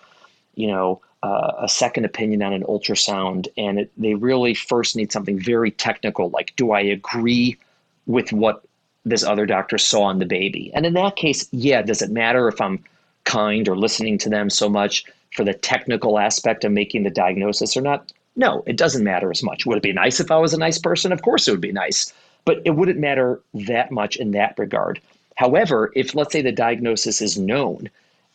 you 0.55 0.67
know, 0.67 1.01
uh, 1.23 1.53
a 1.59 1.69
second 1.69 2.05
opinion 2.05 2.41
on 2.43 2.53
an 2.53 2.63
ultrasound, 2.63 3.47
and 3.57 3.79
it, 3.79 3.91
they 3.97 4.13
really 4.13 4.53
first 4.53 4.95
need 4.95 5.11
something 5.11 5.39
very 5.39 5.71
technical, 5.71 6.29
like, 6.29 6.53
do 6.55 6.71
I 6.71 6.81
agree 6.81 7.57
with 8.05 8.31
what 8.31 8.63
this 9.09 9.23
other 9.23 9.45
doctor 9.45 9.77
saw 9.77 10.03
on 10.03 10.19
the 10.19 10.25
baby. 10.25 10.71
And 10.73 10.85
in 10.85 10.93
that 10.93 11.15
case, 11.15 11.47
yeah, 11.51 11.81
does 11.81 12.01
it 12.01 12.11
matter 12.11 12.47
if 12.47 12.59
I'm 12.61 12.83
kind 13.23 13.67
or 13.67 13.77
listening 13.77 14.17
to 14.19 14.29
them 14.29 14.49
so 14.49 14.69
much 14.69 15.05
for 15.35 15.43
the 15.43 15.53
technical 15.53 16.19
aspect 16.19 16.63
of 16.63 16.71
making 16.71 17.03
the 17.03 17.09
diagnosis 17.09 17.75
or 17.75 17.81
not? 17.81 18.11
No, 18.35 18.63
it 18.67 18.77
doesn't 18.77 19.03
matter 19.03 19.31
as 19.31 19.43
much. 19.43 19.65
Would 19.65 19.77
it 19.77 19.83
be 19.83 19.93
nice 19.93 20.19
if 20.19 20.31
I 20.31 20.37
was 20.37 20.53
a 20.53 20.59
nice 20.59 20.77
person? 20.77 21.11
Of 21.11 21.21
course 21.21 21.47
it 21.47 21.51
would 21.51 21.61
be 21.61 21.71
nice, 21.71 22.13
but 22.45 22.61
it 22.65 22.71
wouldn't 22.71 22.99
matter 22.99 23.41
that 23.53 23.91
much 23.91 24.15
in 24.15 24.31
that 24.31 24.57
regard. 24.57 25.01
However, 25.35 25.91
if 25.95 26.15
let's 26.15 26.33
say 26.33 26.41
the 26.41 26.51
diagnosis 26.51 27.21
is 27.21 27.37
known 27.37 27.89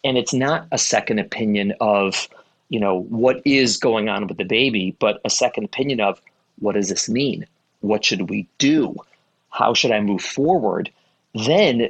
and 0.05 0.19
it's 0.19 0.35
not 0.35 0.67
a 0.73 0.79
second 0.79 1.19
opinion 1.19 1.75
of, 1.81 2.29
you 2.69 2.81
know, 2.81 3.03
what 3.03 3.43
is 3.45 3.77
going 3.77 4.09
on 4.09 4.27
with 4.27 4.39
the 4.39 4.45
baby, 4.45 4.97
but 4.99 5.21
a 5.25 5.31
second 5.31 5.65
opinion 5.65 6.01
of 6.01 6.21
what 6.59 6.75
does 6.75 6.89
this 6.89 7.09
mean? 7.09 7.47
What 7.81 8.05
should 8.05 8.29
we 8.31 8.47
do? 8.59 8.97
How 9.53 9.75
should 9.75 9.93
I 9.93 10.01
move 10.01 10.23
forward, 10.23 10.91
then 11.35 11.89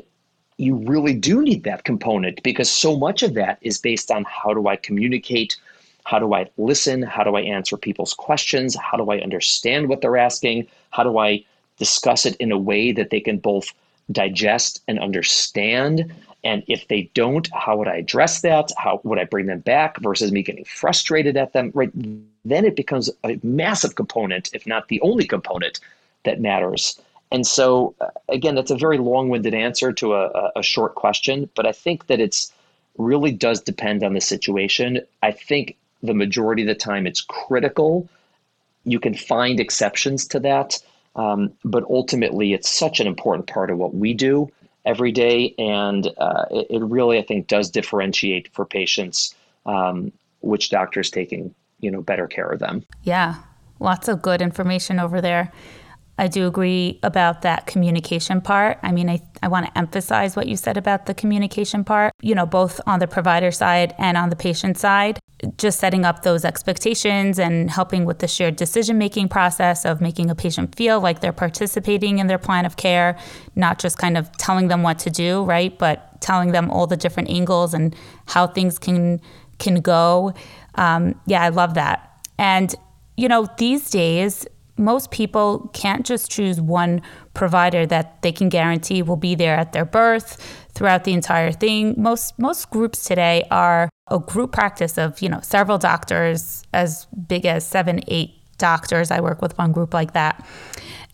you 0.59 0.77
really 0.77 1.15
do 1.15 1.43
need 1.43 1.65
that 1.65 1.85
component 1.85 2.43
because 2.43 2.71
so 2.71 2.97
much 2.97 3.23
of 3.23 3.35
that 3.35 3.59
is 3.63 3.79
based 3.79 4.11
on 4.11 4.25
how 4.25 4.53
do 4.53 4.69
I 4.69 4.77
communicate, 4.77 5.57
how 6.05 6.19
do 6.19 6.35
I 6.35 6.51
listen, 6.59 7.03
how 7.03 7.25
do 7.25 7.37
I 7.37 7.41
answer 7.41 7.77
people's 7.77 8.15
questions, 8.15 8.77
how 8.77 8.97
do 8.97 9.11
I 9.11 9.19
understand 9.19 9.89
what 9.89 10.03
they're 10.03 10.19
asking, 10.19 10.67
how 10.91 11.03
do 11.03 11.19
I 11.19 11.45
discuss 11.79 12.27
it 12.27 12.37
in 12.37 12.53
a 12.53 12.59
way 12.59 12.93
that 12.93 13.11
they 13.11 13.21
can 13.21 13.39
both 13.39 13.73
digest 14.11 14.83
and 14.89 14.99
understand. 14.99 16.13
And 16.45 16.63
if 16.67 16.89
they 16.89 17.11
don't, 17.15 17.49
how 17.55 17.77
would 17.77 17.89
I 17.89 17.97
address 17.97 18.41
that? 18.43 18.71
How 18.77 19.01
would 19.05 19.19
I 19.19 19.25
bring 19.25 19.47
them 19.47 19.61
back 19.61 20.01
versus 20.01 20.33
me 20.33 20.43
getting 20.43 20.65
frustrated 20.65 21.37
at 21.37 21.53
them? 21.53 21.71
Right. 21.75 21.91
Then 22.45 22.65
it 22.65 22.77
becomes 22.77 23.11
a 23.25 23.39
massive 23.43 23.95
component, 23.95 24.51
if 24.53 24.67
not 24.67 24.89
the 24.89 25.01
only 25.03 25.27
component 25.27 25.81
that 26.25 26.41
matters. 26.41 27.01
And 27.33 27.47
so, 27.47 27.95
uh, 28.01 28.09
again, 28.29 28.55
that's 28.55 28.71
a 28.71 28.77
very 28.77 28.99
long 28.99 29.31
winded 29.31 29.55
answer 29.55 29.93
to 29.95 30.15
a, 30.15 30.53
a 30.55 30.63
short 30.63 30.95
question, 30.95 31.49
but 31.57 31.67
I 31.67 31.73
think 31.73 32.07
that 32.09 32.21
it's 32.21 32.53
really 32.99 33.33
does 33.33 33.63
depend 33.63 34.05
on 34.05 34.13
the 34.13 34.21
situation. 34.21 35.01
I 35.23 35.33
think 35.33 35.77
the 36.03 36.13
majority 36.13 36.63
of 36.63 36.69
the 36.69 36.75
time 36.75 37.07
it's 37.07 37.23
critical. 37.23 38.07
You 38.85 39.01
can 39.01 39.15
find 39.15 39.59
exceptions 39.59 40.27
to 40.29 40.41
that, 40.41 40.79
um, 41.17 41.53
but 41.65 41.85
ultimately 41.85 42.53
it's 42.53 42.69
such 42.69 43.01
an 43.01 43.07
important 43.07 43.47
part 43.47 43.71
of 43.71 43.79
what 43.79 43.95
we 43.95 44.13
do 44.13 44.51
every 44.85 45.13
day, 45.13 45.55
and 45.59 46.09
uh, 46.19 46.45
it, 46.51 46.67
it, 46.69 46.83
really 46.83 47.19
I 47.19 47.23
think 47.23 47.47
does 47.47 47.71
differentiate 47.71 48.53
for 48.53 48.67
patients 48.67 49.35
um, 49.65 50.13
which 50.41 50.73
is 50.73 51.11
taking 51.11 51.55
you 51.81 51.91
know 51.91 52.03
better 52.03 52.27
care 52.27 52.51
of 52.51 52.59
them. 52.59 52.85
Yeah, 53.05 53.37
lots 53.81 54.09
of 54.09 54.21
good 54.21 54.43
information 54.43 54.99
over 54.99 55.21
there. 55.21 55.53
I 56.23 56.29
do 56.29 56.47
agree 56.47 57.01
about 57.03 57.43
that 57.43 57.67
communication 57.67 58.41
part. 58.41 58.79
I 58.85 58.93
mean, 58.93 59.11
I, 59.11 59.21
I 59.43 59.49
want 59.49 59.67
to 59.67 59.77
emphasize 59.77 60.37
what 60.37 60.47
you 60.47 60.57
said 60.57 60.77
about 60.77 61.07
the 61.07 61.15
communication 61.15 61.83
part, 61.83 62.13
you 62.23 62.33
know, 62.33 62.47
both 62.47 62.81
on 62.87 63.01
the 63.01 63.09
provider 63.09 63.51
side 63.51 63.93
and 63.99 64.17
on 64.17 64.31
the 64.31 64.37
patient 64.37 64.79
side. 64.79 65.19
Just 65.57 65.81
setting 65.81 66.05
up 66.05 66.23
those 66.23 66.45
expectations 66.45 67.41
and 67.41 67.69
helping 67.69 68.05
with 68.05 68.21
the 68.21 68.29
shared 68.29 68.55
decision 68.55 68.99
making 68.99 69.31
process 69.31 69.85
of 69.85 70.01
making 70.01 70.31
a 70.31 70.37
patient 70.37 70.77
feel 70.77 71.01
like 71.01 71.19
they're 71.19 71.33
participating 71.33 72.21
in 72.21 72.29
their 72.29 72.39
plan 72.39 72.67
of 72.67 72.77
care, 72.77 73.19
not 73.57 73.81
just 73.81 73.99
kind 73.99 74.17
of 74.17 74.31
telling 74.37 74.69
them 74.69 74.85
what 74.85 75.01
to 75.01 75.11
do, 75.11 75.43
right? 75.43 75.77
But 75.77 76.21
telling 76.21 76.53
them 76.53 76.71
all 76.71 76.87
the 76.87 76.97
different 76.97 77.31
angles 77.31 77.75
and 77.75 77.97
how 78.27 78.47
things 78.47 78.79
can 78.79 79.21
can 79.59 79.81
go. 79.81 80.35
Um, 80.77 81.21
yeah, 81.27 81.43
I 81.43 81.49
love 81.49 81.75
that. 81.75 82.17
And 82.39 82.73
you 83.17 83.29
know, 83.29 83.49
these 83.59 83.91
days, 83.91 84.47
most 84.77 85.11
people 85.11 85.71
can't 85.73 86.05
just 86.05 86.31
choose 86.31 86.61
one 86.61 87.03
provider 87.35 87.87
that 87.87 88.23
they 88.23 88.33
can 88.33 88.49
guarantee 88.49 89.03
will 89.03 89.17
be 89.17 89.35
there 89.35 89.57
at 89.57 89.73
their 89.73 89.85
birth 89.85 90.65
throughout 90.75 91.05
the 91.05 91.13
entire 91.13 91.53
thing. 91.53 91.95
Most 91.97 92.39
most 92.39 92.71
groups 92.71 93.05
today 93.05 93.47
are 93.51 93.89
a 94.09 94.19
group 94.19 94.53
practice 94.53 94.99
of, 94.99 95.21
you 95.23 95.29
know, 95.29 95.41
several 95.43 95.79
doctors 95.79 96.65
as 96.73 97.07
big 97.27 97.47
as 97.47 97.67
7 97.67 98.01
8 98.09 98.31
doctors. 98.59 99.11
I 99.11 99.21
work 99.21 99.43
with 99.43 99.57
one 99.59 99.73
group 99.73 99.93
like 99.95 100.13
that. 100.13 100.45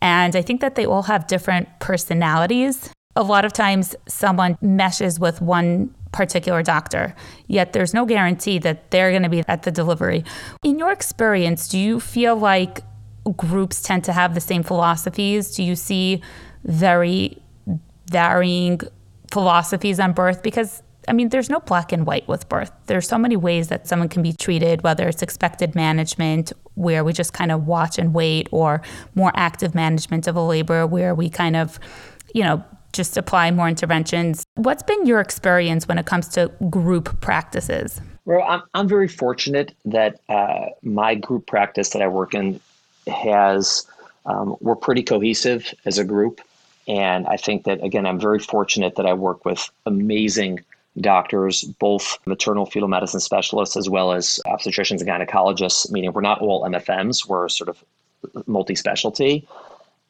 And 0.00 0.36
I 0.36 0.42
think 0.42 0.60
that 0.60 0.74
they 0.74 0.86
all 0.86 1.02
have 1.02 1.26
different 1.26 1.68
personalities. 1.80 2.92
A 3.16 3.22
lot 3.22 3.44
of 3.44 3.52
times 3.52 3.96
someone 4.06 4.56
meshes 4.60 5.18
with 5.18 5.40
one 5.40 5.94
particular 6.12 6.62
doctor, 6.62 7.14
yet 7.48 7.72
there's 7.72 7.92
no 7.92 8.06
guarantee 8.06 8.58
that 8.60 8.90
they're 8.90 9.10
going 9.10 9.24
to 9.24 9.28
be 9.28 9.42
at 9.48 9.62
the 9.64 9.70
delivery. 9.70 10.24
In 10.62 10.78
your 10.78 10.92
experience, 10.92 11.68
do 11.68 11.78
you 11.78 12.00
feel 12.00 12.36
like 12.36 12.80
groups 13.34 13.82
tend 13.82 14.04
to 14.04 14.12
have 14.12 14.34
the 14.34 14.40
same 14.40 14.62
philosophies? 14.62 15.54
Do 15.54 15.62
you 15.62 15.76
see 15.76 16.22
very 16.64 17.42
varying 18.10 18.80
philosophies 19.30 20.00
on 20.00 20.12
birth? 20.12 20.42
Because 20.42 20.82
I 21.08 21.14
mean, 21.14 21.30
there's 21.30 21.48
no 21.48 21.60
black 21.60 21.90
and 21.90 22.04
white 22.06 22.28
with 22.28 22.48
birth. 22.50 22.70
There's 22.86 23.08
so 23.08 23.16
many 23.16 23.34
ways 23.34 23.68
that 23.68 23.86
someone 23.86 24.10
can 24.10 24.22
be 24.22 24.34
treated, 24.34 24.82
whether 24.82 25.08
it's 25.08 25.22
expectant 25.22 25.74
management, 25.74 26.52
where 26.74 27.02
we 27.02 27.14
just 27.14 27.32
kind 27.32 27.50
of 27.50 27.66
watch 27.66 27.98
and 27.98 28.12
wait, 28.12 28.48
or 28.52 28.82
more 29.14 29.32
active 29.34 29.74
management 29.74 30.26
of 30.26 30.36
a 30.36 30.42
labor, 30.42 30.86
where 30.86 31.14
we 31.14 31.30
kind 31.30 31.56
of, 31.56 31.80
you 32.34 32.42
know, 32.42 32.62
just 32.92 33.16
apply 33.16 33.50
more 33.50 33.68
interventions. 33.68 34.44
What's 34.56 34.82
been 34.82 35.06
your 35.06 35.20
experience 35.20 35.88
when 35.88 35.96
it 35.96 36.04
comes 36.04 36.28
to 36.28 36.52
group 36.68 37.20
practices? 37.22 38.02
Well, 38.26 38.42
I'm, 38.42 38.62
I'm 38.74 38.88
very 38.88 39.08
fortunate 39.08 39.74
that 39.86 40.20
uh, 40.28 40.66
my 40.82 41.14
group 41.14 41.46
practice 41.46 41.90
that 41.90 42.02
I 42.02 42.08
work 42.08 42.34
in 42.34 42.60
has 43.08 43.86
um, 44.26 44.56
we're 44.60 44.76
pretty 44.76 45.02
cohesive 45.02 45.74
as 45.84 45.98
a 45.98 46.04
group, 46.04 46.40
and 46.86 47.26
I 47.26 47.36
think 47.36 47.64
that 47.64 47.82
again 47.82 48.06
I'm 48.06 48.20
very 48.20 48.38
fortunate 48.38 48.96
that 48.96 49.06
I 49.06 49.14
work 49.14 49.44
with 49.44 49.70
amazing 49.86 50.60
doctors, 51.00 51.62
both 51.62 52.18
maternal 52.26 52.66
fetal 52.66 52.88
medicine 52.88 53.20
specialists 53.20 53.76
as 53.76 53.88
well 53.88 54.12
as 54.12 54.40
obstetricians 54.46 55.00
and 55.00 55.08
gynecologists, 55.08 55.90
meaning 55.90 56.12
we're 56.12 56.20
not 56.20 56.40
all 56.40 56.64
MFMs, 56.64 57.28
we're 57.28 57.48
sort 57.48 57.68
of 57.68 57.82
multi 58.46 58.74
specialty. 58.74 59.46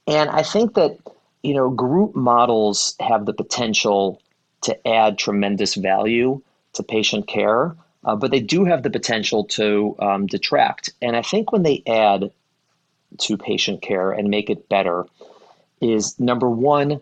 And 0.06 0.30
I 0.30 0.42
think 0.42 0.74
that, 0.74 0.98
you 1.42 1.54
know, 1.54 1.70
group 1.70 2.14
models 2.14 2.94
have 3.00 3.26
the 3.26 3.34
potential 3.34 4.20
to 4.62 4.88
add 4.88 5.18
tremendous 5.18 5.74
value 5.74 6.40
to 6.74 6.82
patient 6.82 7.28
care, 7.28 7.76
uh, 8.04 8.16
but 8.16 8.30
they 8.30 8.40
do 8.40 8.64
have 8.64 8.82
the 8.82 8.90
potential 8.90 9.44
to 9.44 9.94
um, 9.98 10.26
detract. 10.26 10.90
And 11.02 11.16
I 11.16 11.22
think 11.22 11.52
when 11.52 11.62
they 11.62 11.82
add 11.86 12.30
to 13.18 13.36
patient 13.36 13.82
care 13.82 14.12
and 14.12 14.28
make 14.28 14.50
it 14.50 14.68
better, 14.68 15.06
is 15.80 16.18
number 16.18 16.50
one, 16.50 17.00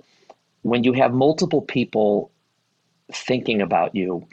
when 0.63 0.85
you 0.85 0.93
have 0.93 1.13
multiple 1.13 1.63
people 1.63 2.31
thinking 3.13 3.61
about 3.61 3.95
you, 3.95 4.27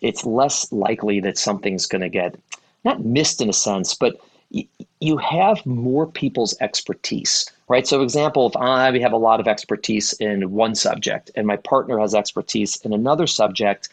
it's 0.00 0.24
less 0.24 0.70
likely 0.72 1.20
that 1.20 1.38
something's 1.38 1.86
going 1.86 2.02
to 2.02 2.08
get 2.08 2.36
not 2.84 3.04
missed 3.04 3.40
in 3.40 3.48
a 3.48 3.52
sense, 3.52 3.94
but 3.94 4.16
you 5.00 5.16
have 5.16 5.64
more 5.66 6.06
people's 6.06 6.54
expertise, 6.60 7.46
right? 7.68 7.86
So, 7.86 8.02
example, 8.02 8.46
if 8.46 8.56
I 8.56 8.96
have 9.00 9.12
a 9.12 9.16
lot 9.16 9.40
of 9.40 9.48
expertise 9.48 10.12
in 10.14 10.52
one 10.52 10.74
subject 10.74 11.30
and 11.34 11.46
my 11.46 11.56
partner 11.56 11.98
has 11.98 12.14
expertise 12.14 12.76
in 12.76 12.92
another 12.92 13.26
subject, 13.26 13.88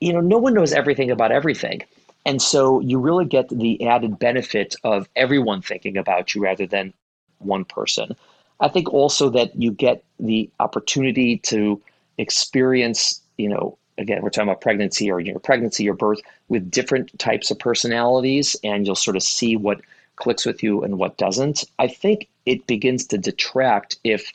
you 0.00 0.12
know, 0.12 0.20
no 0.20 0.38
one 0.38 0.54
knows 0.54 0.72
everything 0.72 1.10
about 1.10 1.32
everything. 1.32 1.82
And 2.26 2.40
so 2.40 2.80
you 2.80 2.98
really 2.98 3.24
get 3.24 3.48
the 3.48 3.86
added 3.86 4.18
benefit 4.18 4.74
of 4.82 5.08
everyone 5.14 5.62
thinking 5.62 5.96
about 5.96 6.34
you 6.34 6.42
rather 6.42 6.66
than 6.66 6.92
one 7.38 7.64
person. 7.64 8.16
I 8.60 8.68
think 8.68 8.92
also 8.92 9.28
that 9.30 9.54
you 9.60 9.72
get 9.72 10.04
the 10.18 10.48
opportunity 10.60 11.38
to 11.38 11.80
experience, 12.18 13.20
you 13.36 13.48
know, 13.48 13.76
again, 13.98 14.22
we're 14.22 14.30
talking 14.30 14.48
about 14.48 14.60
pregnancy 14.60 15.10
or 15.10 15.20
your 15.20 15.38
pregnancy 15.38 15.88
or 15.88 15.94
birth 15.94 16.20
with 16.48 16.70
different 16.70 17.16
types 17.18 17.50
of 17.50 17.58
personalities, 17.58 18.56
and 18.64 18.86
you'll 18.86 18.94
sort 18.94 19.16
of 19.16 19.22
see 19.22 19.56
what 19.56 19.80
clicks 20.16 20.46
with 20.46 20.62
you 20.62 20.82
and 20.82 20.98
what 20.98 21.16
doesn't. 21.16 21.64
I 21.78 21.88
think 21.88 22.28
it 22.46 22.66
begins 22.66 23.06
to 23.06 23.18
detract 23.18 23.98
if 24.04 24.32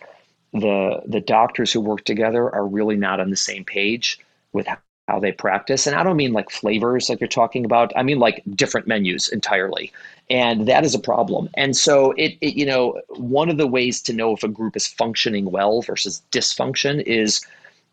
the 0.52 1.02
the 1.06 1.22
doctors 1.22 1.72
who 1.72 1.80
work 1.80 2.04
together 2.06 2.54
are 2.54 2.66
really 2.66 2.96
not 2.96 3.20
on 3.20 3.30
the 3.30 3.36
same 3.36 3.64
page 3.64 4.20
with 4.52 4.68
how 5.10 5.20
they 5.20 5.32
practice. 5.32 5.88
And 5.88 5.96
I 5.96 6.04
don't 6.04 6.16
mean 6.16 6.34
like 6.34 6.52
flavors 6.52 7.10
like 7.10 7.20
you're 7.20 7.28
talking 7.28 7.66
about. 7.66 7.92
I 7.96 8.04
mean 8.04 8.20
like 8.20 8.44
different 8.56 8.88
menus 8.88 9.28
entirely. 9.30 9.92
And 10.30 10.68
that 10.68 10.86
is 10.86 10.94
a 10.94 11.00
problem. 11.00 11.50
And 11.56 11.76
so 11.76 12.12
it, 12.12 12.38
it 12.42 12.54
you 12.54 12.66
know, 12.66 13.02
one 13.10 13.50
of 13.50 13.58
the 13.58 13.68
ways 13.68 14.02
to 14.04 14.14
know 14.14 14.36
if 14.36 14.44
a 14.44 14.48
group 14.48 14.76
is 14.76 14.86
functioning 14.86 15.50
well 15.50 15.82
versus 15.82 16.22
dysfunction 16.32 17.02
is 17.04 17.42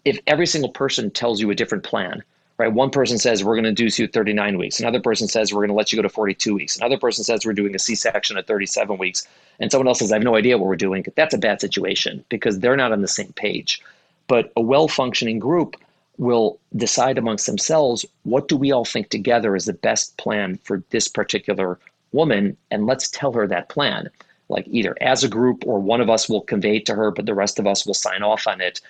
if 0.04 0.20
every 0.26 0.46
single 0.46 0.70
person 0.70 1.10
tells 1.10 1.40
you 1.40 1.50
a 1.50 1.54
different 1.54 1.84
plan. 1.84 2.22
Right. 2.58 2.72
One 2.72 2.88
person 2.88 3.18
says 3.18 3.44
we're 3.44 3.54
going 3.54 3.64
to 3.64 3.68
induce 3.68 3.98
you 3.98 4.08
39 4.08 4.56
weeks. 4.56 4.80
Another 4.80 5.00
person 5.00 5.28
says 5.28 5.52
we're 5.52 5.60
going 5.60 5.68
to 5.68 5.74
let 5.74 5.92
you 5.92 5.96
go 5.96 6.02
to 6.02 6.08
42 6.08 6.54
weeks. 6.54 6.76
Another 6.76 6.96
person 6.96 7.22
says 7.22 7.44
we're 7.44 7.52
doing 7.52 7.74
a 7.74 7.78
C-section 7.78 8.38
at 8.38 8.46
37 8.46 8.96
weeks. 8.96 9.28
And 9.60 9.70
someone 9.70 9.88
else 9.88 9.98
says 9.98 10.10
I 10.10 10.14
have 10.14 10.22
no 10.22 10.36
idea 10.36 10.56
what 10.56 10.66
we're 10.66 10.76
doing. 10.76 11.04
That's 11.16 11.34
a 11.34 11.38
bad 11.38 11.60
situation 11.60 12.24
because 12.30 12.58
they're 12.58 12.76
not 12.76 12.92
on 12.92 13.02
the 13.02 13.08
same 13.08 13.32
page. 13.34 13.82
But 14.26 14.52
a 14.56 14.62
well-functioning 14.62 15.38
group 15.38 15.76
will 16.18 16.58
decide 16.74 17.18
amongst 17.18 17.46
themselves 17.46 18.04
what 18.24 18.48
do 18.48 18.56
we 18.56 18.72
all 18.72 18.84
think 18.84 19.08
together 19.10 19.54
is 19.54 19.66
the 19.66 19.72
best 19.72 20.16
plan 20.16 20.58
for 20.64 20.82
this 20.90 21.08
particular 21.08 21.78
woman? 22.12 22.56
And 22.70 22.86
let's 22.86 23.10
tell 23.10 23.32
her 23.32 23.46
that 23.46 23.68
plan. 23.68 24.08
Like 24.48 24.66
either 24.68 24.96
as 25.00 25.24
a 25.24 25.28
group 25.28 25.64
or 25.66 25.80
one 25.80 26.00
of 26.00 26.10
us 26.10 26.28
will 26.28 26.40
convey 26.40 26.76
it 26.76 26.86
to 26.86 26.94
her 26.94 27.10
but 27.10 27.26
the 27.26 27.34
rest 27.34 27.58
of 27.58 27.66
us 27.66 27.86
will 27.86 27.94
sign 27.94 28.22
off 28.22 28.46
on 28.46 28.60
it. 28.60 28.80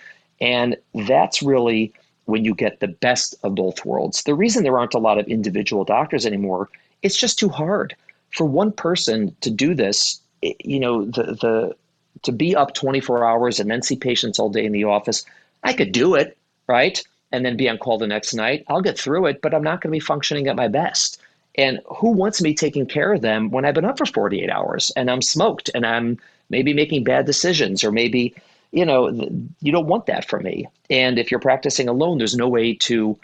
And 0.41 0.77
that's 0.95 1.43
really 1.43 1.93
when 2.27 2.45
you 2.45 2.55
get 2.55 2.81
the 2.81 2.89
best 2.89 3.37
of 3.43 3.55
both 3.55 3.85
worlds. 3.85 4.25
The 4.25 4.35
reason 4.35 4.65
there 4.65 4.79
aren't 4.79 4.95
a 4.95 4.99
lot 4.99 5.19
of 5.19 5.27
individual 5.29 5.85
doctors 5.85 6.27
anymore 6.27 6.69
it's 7.03 7.17
just 7.17 7.39
too 7.39 7.51
hard. 7.51 7.95
For 8.31 8.47
one 8.47 8.73
person 8.73 9.37
to 9.43 9.51
do 9.51 9.75
this 9.75 10.21
you 10.43 10.81
know 10.81 11.05
the 11.05 11.23
the 11.41 11.77
to 12.23 12.33
be 12.33 12.57
up 12.57 12.75
24 12.75 13.25
hours 13.25 13.61
and 13.61 13.71
then 13.71 13.83
see 13.83 13.97
patients 13.97 14.39
all 14.39 14.51
day 14.51 14.65
in 14.65 14.73
the 14.73 14.85
office 14.85 15.25
i 15.65 15.73
could 15.73 15.93
do 15.93 16.15
it 16.15 16.37
right 16.67 17.05
and 17.37 17.45
then 17.45 17.57
be 17.57 17.69
on 17.69 17.79
call 17.79 17.99
the 17.99 18.07
next 18.07 18.35
night. 18.35 18.65
I'll 18.69 18.81
get 18.81 18.99
through 18.99 19.27
it, 19.27 19.43
but 19.43 19.55
I'm 19.55 19.63
not 19.63 19.83
going 19.83 19.91
to 19.93 19.97
be 19.97 20.01
functioning 20.01 20.49
at 20.49 20.57
my 20.57 20.69
best. 20.69 21.21
And 21.57 21.81
who 21.87 22.11
wants 22.11 22.43
me 22.43 22.55
taking 22.55 22.87
care 22.87 23.13
of 23.13 23.21
them 23.21 23.51
when 23.51 23.65
I've 23.65 23.75
been 23.75 23.85
up 23.85 23.99
for 23.99 24.07
48 24.07 24.51
hours 24.51 24.91
and 24.97 25.11
I'm 25.11 25.23
smoked 25.23 25.71
and 25.75 25.87
I'm 25.87 26.19
maybe 26.49 26.73
making 26.73 27.05
bad 27.05 27.27
decisions 27.27 27.85
or 27.85 27.93
maybe, 27.93 28.35
you 28.73 28.85
know, 28.85 29.11
you 29.61 29.73
don't 29.73 29.87
want 29.87 30.07
that 30.07 30.29
for 30.29 30.41
me. 30.41 30.67
And 30.91 31.19
if 31.19 31.31
you're 31.31 31.41
practicing 31.41 31.89
alone, 31.89 32.19
there's 32.19 32.37
no 32.37 32.49
way 32.49 32.75
to 32.75 33.19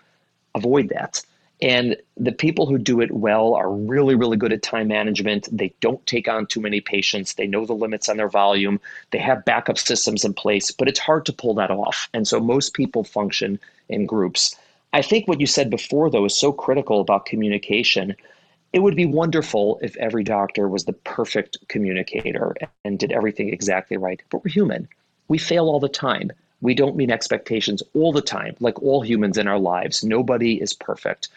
avoid 0.54 0.90
that. 0.90 1.22
And 1.62 1.96
the 2.16 2.32
people 2.32 2.66
who 2.66 2.76
do 2.76 3.00
it 3.00 3.12
well 3.12 3.54
are 3.54 3.70
really, 3.70 4.16
really 4.16 4.36
good 4.36 4.52
at 4.52 4.64
time 4.64 4.88
management. 4.88 5.48
They 5.56 5.72
don't 5.80 6.04
take 6.08 6.26
on 6.26 6.46
too 6.46 6.60
many 6.60 6.80
patients. 6.80 7.34
They 7.34 7.46
know 7.46 7.64
the 7.64 7.72
limits 7.72 8.08
on 8.08 8.16
their 8.16 8.28
volume. 8.28 8.80
They 9.12 9.18
have 9.18 9.44
backup 9.44 9.78
systems 9.78 10.24
in 10.24 10.34
place, 10.34 10.72
but 10.72 10.88
it's 10.88 10.98
hard 10.98 11.24
to 11.26 11.32
pull 11.32 11.54
that 11.54 11.70
off. 11.70 12.08
And 12.12 12.26
so 12.26 12.40
most 12.40 12.74
people 12.74 13.04
function 13.04 13.60
in 13.88 14.06
groups. 14.06 14.56
I 14.92 15.02
think 15.02 15.28
what 15.28 15.40
you 15.40 15.46
said 15.46 15.70
before, 15.70 16.10
though, 16.10 16.24
is 16.24 16.36
so 16.36 16.52
critical 16.52 17.00
about 17.00 17.26
communication. 17.26 18.16
It 18.72 18.80
would 18.80 18.96
be 18.96 19.06
wonderful 19.06 19.78
if 19.82 19.96
every 19.98 20.24
doctor 20.24 20.68
was 20.68 20.84
the 20.84 20.94
perfect 20.94 21.58
communicator 21.68 22.56
and 22.84 22.98
did 22.98 23.12
everything 23.12 23.50
exactly 23.50 23.96
right. 23.96 24.20
But 24.30 24.44
we're 24.44 24.50
human. 24.50 24.88
We 25.28 25.38
fail 25.38 25.66
all 25.66 25.78
the 25.78 25.88
time. 25.88 26.32
We 26.60 26.74
don't 26.74 26.96
meet 26.96 27.10
expectations 27.10 27.82
all 27.94 28.12
the 28.12 28.22
time, 28.22 28.56
like 28.60 28.80
all 28.82 29.02
humans 29.02 29.36
in 29.36 29.48
our 29.48 29.58
lives. 29.58 30.04
Nobody 30.04 30.60
is 30.60 30.72
perfect. 30.72 31.28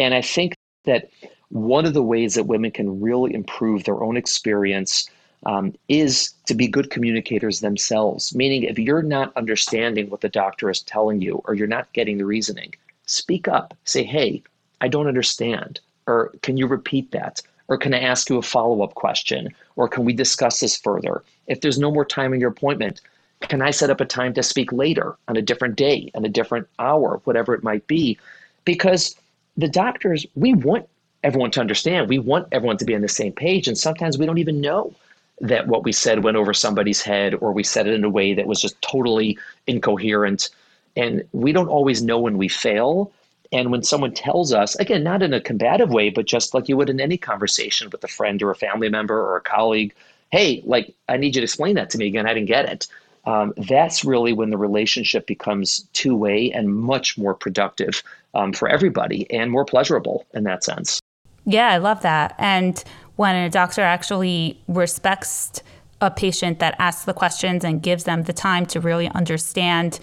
And 0.00 0.14
I 0.14 0.22
think 0.22 0.54
that 0.84 1.10
one 1.50 1.84
of 1.84 1.94
the 1.94 2.02
ways 2.02 2.34
that 2.34 2.44
women 2.44 2.70
can 2.70 3.00
really 3.00 3.34
improve 3.34 3.84
their 3.84 4.02
own 4.02 4.16
experience 4.16 5.08
um, 5.46 5.74
is 5.88 6.32
to 6.46 6.54
be 6.54 6.66
good 6.66 6.90
communicators 6.90 7.60
themselves. 7.60 8.34
Meaning, 8.34 8.64
if 8.64 8.78
you're 8.78 9.02
not 9.02 9.36
understanding 9.36 10.10
what 10.10 10.22
the 10.22 10.28
doctor 10.28 10.70
is 10.70 10.82
telling 10.82 11.20
you 11.20 11.42
or 11.44 11.54
you're 11.54 11.66
not 11.66 11.92
getting 11.92 12.18
the 12.18 12.26
reasoning, 12.26 12.74
speak 13.06 13.46
up. 13.46 13.74
Say, 13.84 14.02
hey, 14.02 14.42
I 14.80 14.88
don't 14.88 15.06
understand. 15.06 15.80
Or 16.06 16.32
can 16.42 16.56
you 16.56 16.66
repeat 16.66 17.10
that? 17.12 17.42
Or 17.68 17.76
can 17.76 17.94
I 17.94 18.00
ask 18.00 18.28
you 18.28 18.38
a 18.38 18.42
follow 18.42 18.82
up 18.82 18.94
question? 18.94 19.54
Or 19.76 19.88
can 19.88 20.04
we 20.04 20.12
discuss 20.12 20.60
this 20.60 20.76
further? 20.76 21.22
If 21.46 21.60
there's 21.60 21.78
no 21.78 21.90
more 21.90 22.04
time 22.04 22.34
in 22.34 22.40
your 22.40 22.50
appointment, 22.50 23.00
can 23.42 23.62
I 23.62 23.70
set 23.70 23.90
up 23.90 24.00
a 24.00 24.04
time 24.04 24.34
to 24.34 24.42
speak 24.42 24.72
later 24.72 25.16
on 25.28 25.36
a 25.36 25.42
different 25.42 25.76
day, 25.76 26.10
on 26.14 26.24
a 26.24 26.28
different 26.28 26.68
hour, 26.78 27.20
whatever 27.24 27.54
it 27.54 27.62
might 27.62 27.86
be? 27.86 28.18
Because 28.64 29.14
the 29.60 29.68
doctors, 29.68 30.26
we 30.34 30.52
want 30.54 30.88
everyone 31.22 31.50
to 31.52 31.60
understand. 31.60 32.08
We 32.08 32.18
want 32.18 32.48
everyone 32.52 32.78
to 32.78 32.84
be 32.84 32.94
on 32.94 33.02
the 33.02 33.08
same 33.08 33.32
page. 33.32 33.68
And 33.68 33.76
sometimes 33.76 34.18
we 34.18 34.26
don't 34.26 34.38
even 34.38 34.60
know 34.60 34.94
that 35.40 35.68
what 35.68 35.84
we 35.84 35.92
said 35.92 36.24
went 36.24 36.36
over 36.36 36.52
somebody's 36.52 37.02
head 37.02 37.34
or 37.34 37.52
we 37.52 37.62
said 37.62 37.86
it 37.86 37.94
in 37.94 38.04
a 38.04 38.10
way 38.10 38.34
that 38.34 38.46
was 38.46 38.60
just 38.60 38.80
totally 38.82 39.38
incoherent. 39.66 40.50
And 40.96 41.24
we 41.32 41.52
don't 41.52 41.68
always 41.68 42.02
know 42.02 42.18
when 42.18 42.38
we 42.38 42.48
fail. 42.48 43.12
And 43.52 43.70
when 43.70 43.82
someone 43.82 44.12
tells 44.12 44.52
us, 44.52 44.76
again, 44.76 45.02
not 45.02 45.22
in 45.22 45.32
a 45.32 45.40
combative 45.40 45.90
way, 45.90 46.10
but 46.10 46.26
just 46.26 46.54
like 46.54 46.68
you 46.68 46.76
would 46.76 46.90
in 46.90 47.00
any 47.00 47.16
conversation 47.16 47.90
with 47.90 48.04
a 48.04 48.08
friend 48.08 48.42
or 48.42 48.50
a 48.50 48.56
family 48.56 48.88
member 48.88 49.18
or 49.18 49.36
a 49.36 49.40
colleague, 49.40 49.94
hey, 50.30 50.62
like, 50.64 50.94
I 51.08 51.16
need 51.16 51.34
you 51.34 51.40
to 51.40 51.44
explain 51.44 51.74
that 51.74 51.90
to 51.90 51.98
me 51.98 52.06
again. 52.06 52.26
I 52.26 52.34
didn't 52.34 52.48
get 52.48 52.68
it 52.68 52.86
um, 53.26 53.52
that's 53.56 54.04
really 54.04 54.32
when 54.32 54.50
the 54.50 54.56
relationship 54.56 55.26
becomes 55.26 55.86
two 55.92 56.16
way 56.16 56.50
and 56.52 56.74
much 56.74 57.18
more 57.18 57.34
productive 57.34 58.02
um, 58.34 58.52
for 58.52 58.68
everybody 58.68 59.30
and 59.30 59.50
more 59.50 59.64
pleasurable 59.64 60.26
in 60.34 60.44
that 60.44 60.64
sense. 60.64 61.00
Yeah, 61.44 61.68
I 61.68 61.78
love 61.78 62.02
that. 62.02 62.34
And 62.38 62.82
when 63.16 63.34
a 63.34 63.50
doctor 63.50 63.82
actually 63.82 64.60
respects 64.68 65.62
a 66.00 66.10
patient 66.10 66.58
that 66.60 66.74
asks 66.78 67.04
the 67.04 67.12
questions 67.12 67.64
and 67.64 67.82
gives 67.82 68.04
them 68.04 68.24
the 68.24 68.32
time 68.32 68.66
to 68.66 68.80
really 68.80 69.08
understand 69.08 70.00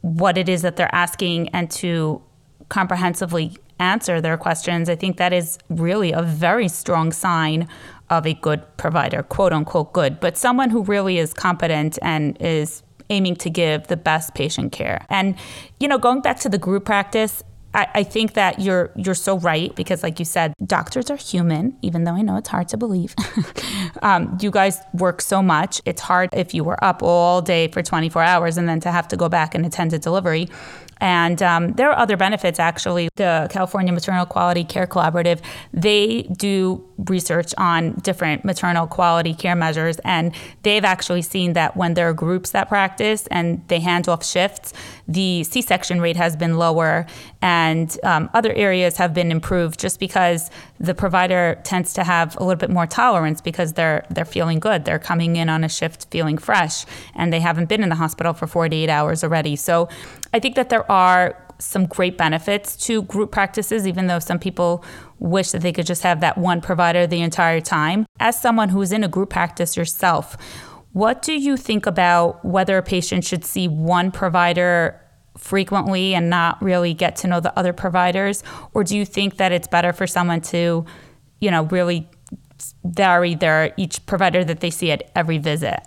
what 0.00 0.38
it 0.38 0.48
is 0.48 0.62
that 0.62 0.76
they're 0.76 0.94
asking 0.94 1.48
and 1.50 1.70
to 1.70 2.22
comprehensively 2.68 3.56
answer 3.78 4.20
their 4.20 4.36
questions, 4.36 4.88
I 4.88 4.96
think 4.96 5.16
that 5.18 5.32
is 5.32 5.58
really 5.68 6.12
a 6.12 6.22
very 6.22 6.68
strong 6.68 7.12
sign 7.12 7.68
of 8.08 8.26
a 8.26 8.34
good 8.34 8.62
provider, 8.76 9.22
quote 9.22 9.52
unquote 9.52 9.92
good, 9.92 10.20
but 10.20 10.36
someone 10.36 10.70
who 10.70 10.82
really 10.82 11.18
is 11.18 11.32
competent 11.32 11.98
and 12.02 12.36
is 12.40 12.82
aiming 13.08 13.36
to 13.36 13.50
give 13.50 13.86
the 13.88 13.96
best 13.96 14.34
patient 14.34 14.72
care. 14.72 15.04
And, 15.08 15.36
you 15.78 15.88
know, 15.88 15.98
going 15.98 16.20
back 16.20 16.40
to 16.40 16.48
the 16.48 16.58
group 16.58 16.84
practice, 16.84 17.42
I, 17.74 17.86
I, 17.94 18.02
think 18.02 18.34
that 18.34 18.60
you're 18.60 18.90
you're 18.96 19.14
so 19.14 19.38
right 19.38 19.74
because, 19.76 20.02
like 20.02 20.18
you 20.18 20.24
said, 20.24 20.54
doctors 20.64 21.10
are 21.10 21.16
human. 21.16 21.76
Even 21.82 22.04
though 22.04 22.14
I 22.14 22.22
know 22.22 22.36
it's 22.36 22.48
hard 22.48 22.68
to 22.68 22.76
believe, 22.76 23.14
um, 24.02 24.36
you 24.40 24.50
guys 24.50 24.80
work 24.94 25.20
so 25.20 25.42
much. 25.42 25.80
It's 25.84 26.00
hard 26.00 26.30
if 26.32 26.52
you 26.52 26.64
were 26.64 26.82
up 26.84 27.02
all 27.02 27.40
day 27.42 27.68
for 27.68 27.82
24 27.82 28.22
hours 28.22 28.56
and 28.56 28.68
then 28.68 28.80
to 28.80 28.90
have 28.90 29.06
to 29.08 29.16
go 29.16 29.28
back 29.28 29.54
and 29.54 29.64
attend 29.64 29.92
a 29.92 29.98
delivery. 29.98 30.48
And 31.00 31.42
um, 31.42 31.72
there 31.72 31.90
are 31.90 31.98
other 31.98 32.16
benefits, 32.16 32.58
actually. 32.58 33.08
The 33.16 33.48
California 33.50 33.92
Maternal 33.92 34.26
Quality 34.26 34.64
Care 34.64 34.86
Collaborative, 34.86 35.40
they 35.72 36.22
do 36.22 36.86
research 37.08 37.54
on 37.56 37.94
different 37.94 38.44
maternal 38.44 38.86
quality 38.86 39.32
care 39.32 39.56
measures. 39.56 39.98
And 40.04 40.34
they've 40.62 40.84
actually 40.84 41.22
seen 41.22 41.54
that 41.54 41.76
when 41.76 41.94
there 41.94 42.08
are 42.08 42.12
groups 42.12 42.50
that 42.50 42.68
practice 42.68 43.26
and 43.28 43.66
they 43.68 43.80
hand 43.80 44.08
off 44.08 44.24
shifts, 44.24 44.74
the 45.10 45.42
C 45.42 45.60
section 45.60 46.00
rate 46.00 46.16
has 46.16 46.36
been 46.36 46.56
lower 46.56 47.04
and 47.42 47.98
um, 48.04 48.30
other 48.32 48.52
areas 48.52 48.96
have 48.96 49.12
been 49.12 49.32
improved 49.32 49.80
just 49.80 49.98
because 49.98 50.50
the 50.78 50.94
provider 50.94 51.60
tends 51.64 51.92
to 51.94 52.04
have 52.04 52.36
a 52.36 52.44
little 52.44 52.58
bit 52.58 52.70
more 52.70 52.86
tolerance 52.86 53.40
because 53.40 53.72
they're, 53.72 54.06
they're 54.10 54.24
feeling 54.24 54.60
good. 54.60 54.84
They're 54.84 55.00
coming 55.00 55.34
in 55.34 55.48
on 55.48 55.64
a 55.64 55.68
shift 55.68 56.06
feeling 56.10 56.38
fresh 56.38 56.86
and 57.14 57.32
they 57.32 57.40
haven't 57.40 57.68
been 57.68 57.82
in 57.82 57.88
the 57.88 57.96
hospital 57.96 58.32
for 58.32 58.46
48 58.46 58.88
hours 58.88 59.24
already. 59.24 59.56
So 59.56 59.88
I 60.32 60.38
think 60.38 60.54
that 60.54 60.70
there 60.70 60.90
are 60.90 61.36
some 61.58 61.86
great 61.86 62.16
benefits 62.16 62.76
to 62.76 63.02
group 63.02 63.32
practices, 63.32 63.86
even 63.86 64.06
though 64.06 64.20
some 64.20 64.38
people 64.38 64.84
wish 65.18 65.50
that 65.50 65.60
they 65.60 65.72
could 65.72 65.86
just 65.86 66.02
have 66.02 66.20
that 66.20 66.38
one 66.38 66.60
provider 66.60 67.06
the 67.06 67.20
entire 67.20 67.60
time. 67.60 68.06
As 68.18 68.40
someone 68.40 68.70
who's 68.70 68.92
in 68.92 69.04
a 69.04 69.08
group 69.08 69.30
practice 69.30 69.76
yourself, 69.76 70.36
what 70.92 71.22
do 71.22 71.32
you 71.32 71.56
think 71.56 71.86
about 71.86 72.44
whether 72.44 72.76
a 72.78 72.82
patient 72.82 73.24
should 73.24 73.44
see 73.44 73.68
one 73.68 74.10
provider 74.10 75.00
frequently 75.36 76.14
and 76.14 76.28
not 76.28 76.60
really 76.60 76.94
get 76.94 77.16
to 77.16 77.28
know 77.28 77.40
the 77.40 77.56
other 77.58 77.72
providers? 77.72 78.42
Or 78.74 78.84
do 78.84 78.96
you 78.96 79.04
think 79.04 79.36
that 79.36 79.52
it's 79.52 79.68
better 79.68 79.92
for 79.92 80.06
someone 80.06 80.40
to, 80.42 80.84
you 81.40 81.50
know, 81.50 81.64
really 81.64 82.08
vary 82.84 83.34
their 83.34 83.72
each 83.76 84.04
provider 84.06 84.44
that 84.44 84.60
they 84.60 84.70
see 84.70 84.90
at 84.90 85.10
every 85.14 85.38
visit? 85.38 85.80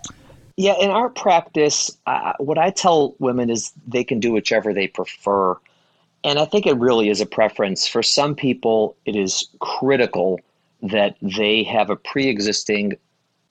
Yeah, 0.56 0.76
in 0.80 0.90
our 0.90 1.10
practice, 1.10 1.92
uh, 2.06 2.34
what 2.38 2.58
I 2.58 2.70
tell 2.70 3.16
women 3.20 3.50
is 3.50 3.74
they 3.88 4.04
can 4.04 4.20
do 4.20 4.32
whichever 4.32 4.74
they 4.74 4.88
prefer. 4.88 5.58
And 6.24 6.40
I 6.40 6.46
think 6.46 6.66
it 6.66 6.78
really 6.78 7.10
is 7.10 7.20
a 7.20 7.26
preference. 7.26 7.88
For 7.88 8.04
some 8.04 8.36
people, 8.36 8.96
it 9.06 9.16
is 9.16 9.50
critical 9.60 10.40
that 10.84 11.18
they 11.22 11.64
have 11.64 11.90
a 11.90 11.96
pre 11.96 12.28
existing 12.28 12.94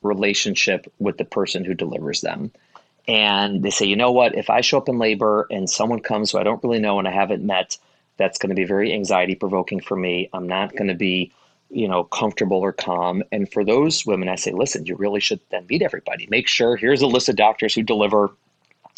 relationship 0.03 0.93
with 0.99 1.19
the 1.19 1.25
person 1.25 1.65
who 1.65 1.75
delivers 1.75 2.21
them. 2.21 2.51
And 3.09 3.62
they 3.62 3.71
say, 3.71 3.87
you 3.87 3.97
know 3.97 4.12
what, 4.12 4.37
if 4.37 4.49
I 4.49 4.61
show 4.61 4.79
up 4.79 4.88
in 4.88 4.99
labor 4.99 5.47
and 5.51 5.69
someone 5.69 6.01
comes 6.01 6.31
who 6.31 6.38
I 6.38 6.45
don't 6.45 6.62
really 6.62 6.79
know 6.79 6.99
and 6.99 7.09
I 7.09 7.12
haven't 7.12 7.45
met, 7.45 7.77
that's 8.17 8.38
going 8.38 8.51
to 8.51 8.55
be 8.55 8.65
very 8.65 8.93
anxiety 8.93 9.35
provoking 9.35 9.81
for 9.81 9.97
me. 9.97 10.29
I'm 10.33 10.47
not 10.47 10.77
going 10.77 10.88
to 10.88 10.95
be, 10.95 11.33
you 11.71 11.88
know, 11.88 12.05
comfortable 12.05 12.59
or 12.59 12.73
calm. 12.73 13.25
And 13.33 13.51
for 13.51 13.65
those 13.65 14.07
women, 14.07 14.29
I 14.29 14.37
say, 14.37 14.53
listen, 14.53 14.87
you 14.87 14.95
really 14.95 15.21
should 15.21 15.41
then 15.51 15.67
meet 15.69 15.83
everybody. 15.83 16.29
Make 16.31 16.47
sure 16.47 16.77
here's 16.77 17.03
a 17.03 17.07
list 17.07 17.29
of 17.29 17.37
doctors 17.37 17.75
who 17.75 17.83
deliver. 17.83 18.31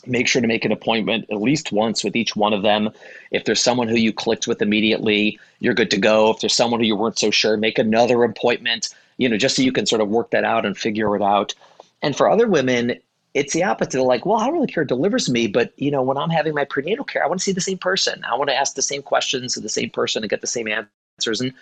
Make 0.06 0.28
sure 0.28 0.42
to 0.42 0.48
make 0.48 0.66
an 0.66 0.72
appointment 0.72 1.26
at 1.30 1.40
least 1.40 1.72
once 1.72 2.04
with 2.04 2.14
each 2.14 2.36
one 2.36 2.52
of 2.52 2.62
them. 2.62 2.90
If 3.30 3.46
there's 3.46 3.62
someone 3.62 3.88
who 3.88 3.96
you 3.96 4.12
clicked 4.12 4.46
with 4.46 4.60
immediately, 4.60 5.38
you're 5.60 5.72
good 5.72 5.90
to 5.92 5.98
go. 5.98 6.30
If 6.30 6.40
there's 6.40 6.54
someone 6.54 6.80
who 6.80 6.86
you 6.86 6.96
weren't 6.96 7.18
so 7.18 7.30
sure, 7.30 7.56
make 7.56 7.78
another 7.78 8.22
appointment 8.22 8.90
you 9.18 9.28
know, 9.28 9.36
just 9.36 9.56
so 9.56 9.62
you 9.62 9.72
can 9.72 9.86
sort 9.86 10.00
of 10.00 10.08
work 10.08 10.30
that 10.30 10.44
out 10.44 10.66
and 10.66 10.76
figure 10.76 11.14
it 11.16 11.22
out. 11.22 11.54
And 12.02 12.16
for 12.16 12.28
other 12.28 12.48
women, 12.48 13.00
it's 13.34 13.52
the 13.52 13.64
opposite. 13.64 13.92
They're 13.92 14.02
like, 14.02 14.24
well, 14.24 14.38
I 14.38 14.46
don't 14.46 14.54
really 14.54 14.66
care. 14.66 14.84
It 14.84 14.88
delivers 14.88 15.28
me, 15.28 15.46
but 15.46 15.72
you 15.76 15.90
know, 15.90 16.02
when 16.02 16.16
I'm 16.16 16.30
having 16.30 16.54
my 16.54 16.64
prenatal 16.64 17.04
care, 17.04 17.24
I 17.24 17.26
want 17.26 17.40
to 17.40 17.44
see 17.44 17.52
the 17.52 17.60
same 17.60 17.78
person. 17.78 18.24
I 18.24 18.36
want 18.36 18.48
to 18.50 18.56
ask 18.56 18.74
the 18.74 18.82
same 18.82 19.02
questions 19.02 19.54
to 19.54 19.60
the 19.60 19.68
same 19.68 19.90
person 19.90 20.22
and 20.22 20.30
get 20.30 20.40
the 20.40 20.46
same 20.46 20.68
answers. 20.68 21.40
And 21.40 21.52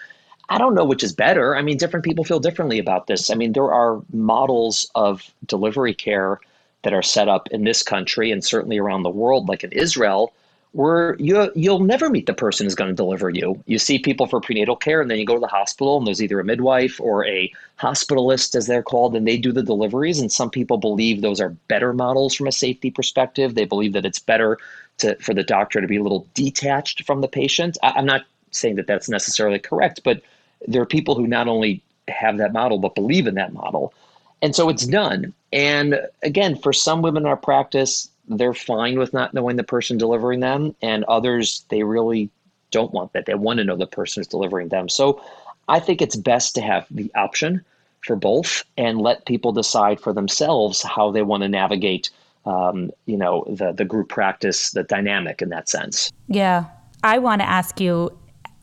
I 0.49 0.59
don't 0.59 0.75
know 0.75 0.85
which 0.85 1.03
is 1.03 1.13
better. 1.13 1.57
I 1.57 1.63
mean, 1.63 1.79
different 1.79 2.05
people 2.05 2.25
feel 2.25 2.41
differently 2.41 2.79
about 2.79 3.07
this. 3.07 3.31
I 3.31 3.35
mean, 3.35 3.53
there 3.53 3.73
are 3.73 4.03
models 4.13 4.91
of 4.95 5.33
delivery 5.47 5.95
care 5.95 6.41
that 6.83 6.93
are 6.93 7.03
set 7.03 7.29
up 7.29 7.49
in 7.51 7.65
this 7.65 7.83
country 7.83 8.31
and 8.31 8.45
certainly 8.45 8.79
around 8.79 9.03
the 9.03 9.11
world, 9.11 9.49
like 9.49 9.65
in 9.65 9.73
Israel, 9.73 10.33
where 10.73 11.17
you 11.19 11.51
you'll 11.55 11.81
never 11.81 12.09
meet 12.09 12.27
the 12.27 12.35
person 12.35 12.65
who's 12.65 12.75
going 12.75 12.91
to 12.91 12.97
deliver 12.97 13.29
you. 13.29 13.63
You 13.67 13.79
see 13.79 13.99
people 13.99 14.27
for 14.27 14.41
prenatal 14.41 14.77
care, 14.77 15.01
and 15.01 15.11
then 15.11 15.19
you 15.19 15.27
go 15.27 15.35
to 15.35 15.41
the 15.41 15.47
hospital, 15.47 15.99
and 15.99 16.07
there's 16.07 16.23
either 16.23 16.41
a 16.41 16.45
midwife 16.45 17.01
or 17.01 17.27
a 17.27 17.53
hospitalist, 17.79 18.55
as 18.57 18.67
they're 18.67 18.83
called, 18.83 19.15
and 19.15 19.27
they 19.27 19.37
do 19.37 19.53
the 19.53 19.63
deliveries. 19.63 20.19
And 20.19 20.33
some 20.33 20.51
people 20.51 20.79
believe 20.79 21.21
those 21.21 21.41
are 21.41 21.51
better 21.69 21.93
models 21.93 22.35
from 22.35 22.47
a 22.47 22.53
safety 22.53 22.91
perspective. 22.91 23.55
They 23.55 23.67
believe 23.67 23.93
that 23.93 24.07
it's 24.07 24.19
better 24.19 24.59
to 24.99 25.15
for 25.17 25.35
the 25.35 25.45
doctor 25.45 25.81
to 25.81 25.87
be 25.87 25.99
a 25.99 26.03
little 26.03 26.27
detached 26.35 27.05
from 27.05 27.21
the 27.21 27.29
patient. 27.29 27.77
I, 27.83 27.93
I'm 27.93 28.07
not 28.07 28.23
saying 28.51 28.77
that 28.77 28.87
that's 28.87 29.09
necessarily 29.09 29.59
correct, 29.59 30.01
but 30.05 30.23
there 30.67 30.83
are 30.83 30.87
people 30.87 31.15
who 31.15 31.27
not 31.27 31.49
only 31.49 31.83
have 32.09 32.39
that 32.39 32.53
model 32.53 32.79
but 32.79 32.95
believe 32.95 33.27
in 33.27 33.35
that 33.35 33.53
model. 33.53 33.93
And 34.41 34.57
so 34.57 34.69
it's 34.69 34.87
done. 34.87 35.33
And 35.53 36.01
again, 36.23 36.57
for 36.57 36.73
some 36.73 37.01
women 37.01 37.23
in 37.23 37.29
our 37.29 37.37
practice, 37.37 38.09
they're 38.37 38.55
fine 38.55 38.99
with 38.99 39.13
not 39.13 39.35
knowing 39.35 39.57
the 39.57 39.65
person 39.65 39.99
delivering 39.99 40.41
them, 40.41 40.75
and 40.83 41.05
others 41.05 41.65
they 41.69 41.83
really 41.83 42.31
don't 42.71 42.93
want 42.93 43.13
that. 43.13 43.27
They 43.27 43.35
want 43.35 43.59
to 43.59 43.65
know 43.65 43.77
the 43.77 43.87
person 43.87 44.21
who's 44.21 44.29
delivering 44.29 44.69
them. 44.69 44.89
So 44.89 45.23
I 45.69 45.81
think 45.81 46.03
it's 46.03 46.17
best 46.17 46.55
to 46.57 46.61
have 46.63 46.87
the 46.91 47.11
option 47.15 47.65
for 48.03 48.17
both 48.17 48.65
and 48.77 49.01
let 49.01 49.27
people 49.27 49.53
decide 49.53 50.01
for 50.01 50.13
themselves 50.13 50.83
how 50.83 51.11
they 51.11 51.23
want 51.23 51.43
to 51.43 51.49
navigate 51.49 52.11
um, 52.45 52.91
you 53.07 53.17
know 53.17 53.45
the 53.49 53.73
the 53.73 53.85
group 53.85 54.09
practice 54.09 54.73
the 54.73 54.83
dynamic 54.83 55.41
in 55.41 55.49
that 55.51 55.69
sense 55.69 56.11
yeah 56.27 56.65
i 57.05 57.17
want 57.17 57.41
to 57.41 57.49
ask 57.49 57.81
you 57.81 58.11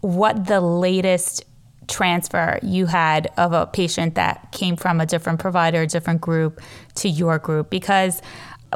what 0.02 0.48
the 0.48 0.60
latest 0.60 1.46
transfer 1.90 2.60
you 2.62 2.86
had 2.86 3.28
of 3.38 3.52
a 3.52 3.66
patient 3.66 4.16
that 4.16 4.52
came 4.52 4.76
from 4.76 5.02
a 5.02 5.06
different 5.06 5.40
provider, 5.40 5.82
a 5.82 5.88
different 5.88 6.22
group 6.22 6.62
to 6.96 7.10
your 7.10 7.40
group 7.40 7.70
because 7.70 8.22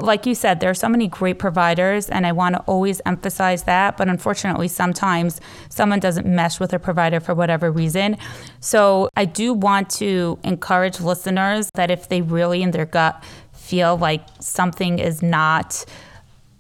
like 0.02 0.26
you 0.26 0.34
said, 0.34 0.60
there 0.60 0.70
are 0.70 0.76
so 0.76 0.90
many 0.90 1.08
great 1.08 1.40
providers, 1.40 2.10
and 2.10 2.26
I 2.26 2.32
want 2.32 2.56
to 2.56 2.62
always 2.62 3.02
emphasize 3.06 3.64
that. 3.64 3.98
But 3.98 4.10
unfortunately, 4.10 4.68
sometimes 4.68 5.40
someone 5.70 6.00
doesn't 6.00 6.26
mesh 6.26 6.60
with 6.60 6.74
a 6.74 6.80
provider 6.80 7.20
for 7.20 7.36
whatever 7.36 7.72
reason. 7.72 8.18
So 8.60 9.10
I 9.16 9.26
do 9.26 9.54
want 9.54 9.90
to 9.92 10.40
encourage 10.44 11.00
listeners 11.00 11.70
that 11.76 11.92
if 11.92 12.10
they 12.10 12.22
really 12.22 12.64
in 12.64 12.72
their 12.72 12.86
gut 12.86 13.24
feel 13.54 13.98
like 13.98 14.26
something 14.40 15.00
is 15.00 15.22
not 15.22 15.86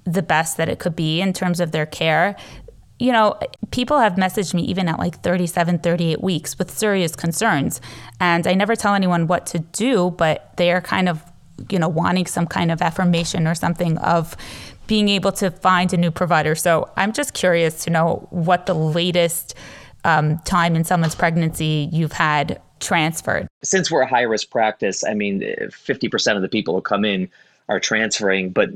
the 0.06 0.22
best 0.22 0.58
that 0.58 0.70
it 0.70 0.80
could 0.80 0.96
be 0.96 1.22
in 1.22 1.34
terms 1.34 1.60
of 1.60 1.72
their 1.72 1.86
care, 1.86 2.36
you 3.00 3.12
know, 3.12 3.38
people 3.72 4.00
have 4.00 4.14
messaged 4.14 4.54
me 4.54 4.62
even 4.64 4.88
at 4.88 5.00
like 5.00 5.22
37, 5.22 5.80
38 5.80 6.22
weeks 6.22 6.58
with 6.58 6.72
serious 6.72 7.16
concerns. 7.16 7.82
And 8.20 8.46
I 8.46 8.54
never 8.54 8.76
tell 8.76 8.94
anyone 8.94 9.28
what 9.28 9.46
to 9.48 9.60
do, 9.60 10.12
but 10.12 10.56
they 10.58 10.72
are 10.72 10.82
kind 10.82 11.10
of 11.10 11.22
you 11.70 11.80
know, 11.80 11.88
wanting 11.88 12.26
some 12.26 12.48
kind 12.48 12.72
of 12.72 12.82
affirmation 12.82 13.48
or 13.48 13.56
something 13.56 13.98
of 14.00 14.36
being 14.88 15.10
able 15.10 15.32
to 15.32 15.52
find 15.52 15.94
a 15.94 15.98
new 15.98 16.12
provider. 16.12 16.56
So 16.56 16.90
I'm 16.98 17.14
just 17.14 17.34
curious 17.34 17.84
to 17.86 17.90
know 17.90 18.28
what 18.32 18.66
the 18.66 18.74
latest 18.74 19.56
um, 20.04 20.40
time 20.40 20.76
in 20.76 20.84
someone's 20.84 21.16
pregnancy 21.16 21.90
you've 21.92 22.12
had 22.12 22.62
transferred. 22.80 23.48
Since 23.64 23.90
we're 23.90 24.02
a 24.02 24.08
high 24.08 24.24
risk 24.24 24.50
practice, 24.50 25.04
I 25.04 25.14
mean, 25.14 25.42
50% 25.42 26.36
of 26.36 26.42
the 26.42 26.50
people 26.50 26.76
who 26.76 26.82
come 26.82 27.06
in 27.06 27.30
are 27.70 27.80
transferring, 27.80 28.50
but 28.50 28.72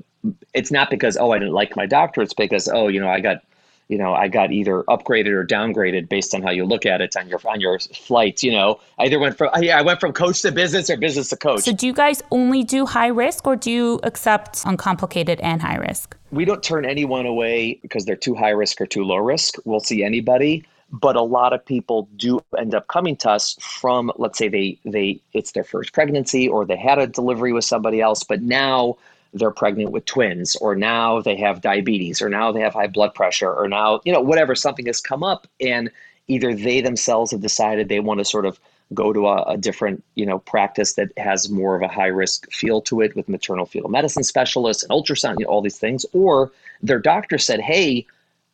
it's 0.53 0.71
not 0.71 0.89
because, 0.89 1.17
oh, 1.17 1.31
I 1.31 1.39
didn't 1.39 1.53
like 1.53 1.75
my 1.75 1.85
doctor. 1.85 2.21
It's 2.21 2.33
because, 2.33 2.69
oh, 2.69 2.87
you 2.87 3.01
know, 3.01 3.09
I 3.09 3.19
got 3.19 3.43
you 3.88 3.97
know, 3.97 4.13
I 4.13 4.28
got 4.28 4.52
either 4.52 4.84
upgraded 4.89 5.28
or 5.28 5.45
downgraded 5.45 6.10
based 6.10 6.36
on 6.36 6.41
how 6.41 6.52
you 6.52 6.65
look 6.65 6.86
at 6.86 7.02
it 7.02 7.15
on 7.15 7.28
your 7.30 7.39
on 7.45 7.62
your 7.62 7.80
flights. 7.80 8.43
You 8.43 8.52
know, 8.52 8.80
I 9.00 9.06
either 9.06 9.19
went 9.19 9.38
from 9.38 9.50
yeah, 9.62 9.78
I 9.78 9.82
went 9.82 10.00
from 10.00 10.13
coach 10.13 10.41
to 10.41 10.52
business 10.52 10.89
or 10.89 10.97
business 10.97 11.30
to 11.30 11.38
coach. 11.38 11.62
So, 11.62 11.71
do 11.71 11.88
you 11.88 11.93
guys 11.93 12.21
only 12.32 12.63
do 12.63 12.86
high 12.86 13.08
risk, 13.08 13.47
or 13.47 13.56
do 13.56 13.71
you 13.71 14.00
accept 14.04 14.63
uncomplicated 14.65 15.39
and 15.41 15.62
high 15.62 15.78
risk? 15.78 16.17
We 16.32 16.43
don't 16.43 16.62
turn 16.62 16.86
anyone 16.86 17.26
away 17.26 17.80
because 17.82 18.06
they're 18.06 18.17
too 18.17 18.36
high 18.36 18.50
risk 18.50 18.82
or 18.82 18.86
too 18.86 19.04
low 19.04 19.17
risk. 19.17 19.56
We'll 19.63 19.80
see 19.80 20.04
anybody, 20.04 20.65
but 20.91 21.15
a 21.15 21.21
lot 21.21 21.54
of 21.54 21.65
people 21.65 22.10
do 22.17 22.41
end 22.58 22.76
up 22.76 22.88
coming 22.88 23.15
to 23.17 23.32
us 23.32 23.56
from, 23.62 24.12
let's 24.17 24.38
say 24.38 24.50
they 24.50 24.80
they 24.84 25.21
it's 25.34 25.54
their 25.54 25.63
first 25.63 25.93
pregnancy 25.93 26.50
or 26.50 26.65
they 26.65 26.78
had 26.78 27.00
a 27.00 27.08
delivery 27.08 27.54
with 27.54 27.63
somebody 27.63 28.02
else, 28.02 28.23
but 28.23 28.41
now 28.41 28.97
they're 29.33 29.51
pregnant 29.51 29.91
with 29.91 30.05
twins 30.05 30.55
or 30.57 30.75
now 30.75 31.21
they 31.21 31.35
have 31.35 31.61
diabetes 31.61 32.21
or 32.21 32.29
now 32.29 32.51
they 32.51 32.61
have 32.61 32.73
high 32.73 32.87
blood 32.87 33.13
pressure 33.13 33.53
or 33.53 33.67
now 33.67 33.99
you 34.05 34.11
know 34.13 34.21
whatever 34.21 34.55
something 34.55 34.85
has 34.85 35.01
come 35.01 35.23
up 35.23 35.47
and 35.59 35.91
either 36.27 36.53
they 36.53 36.81
themselves 36.81 37.31
have 37.31 37.41
decided 37.41 37.87
they 37.87 37.99
want 37.99 38.19
to 38.19 38.25
sort 38.25 38.45
of 38.45 38.59
go 38.93 39.11
to 39.11 39.27
a, 39.27 39.43
a, 39.43 39.57
different 39.57 40.03
you 40.15 40.25
know 40.25 40.39
practice 40.39 40.93
that 40.93 41.11
has 41.17 41.49
more 41.49 41.75
of 41.75 41.81
a 41.81 41.87
high 41.87 42.07
risk 42.07 42.49
feel 42.51 42.81
to 42.81 43.01
it 43.01 43.15
with 43.15 43.27
maternal 43.27 43.65
fetal 43.65 43.89
medicine 43.89 44.23
specialists 44.23 44.83
and 44.83 44.91
ultrasound 44.91 45.35
you 45.39 45.45
know, 45.45 45.51
all 45.51 45.61
these 45.61 45.77
things 45.77 46.05
or 46.13 46.51
their 46.81 46.99
doctor 46.99 47.37
said 47.37 47.59
hey 47.59 48.05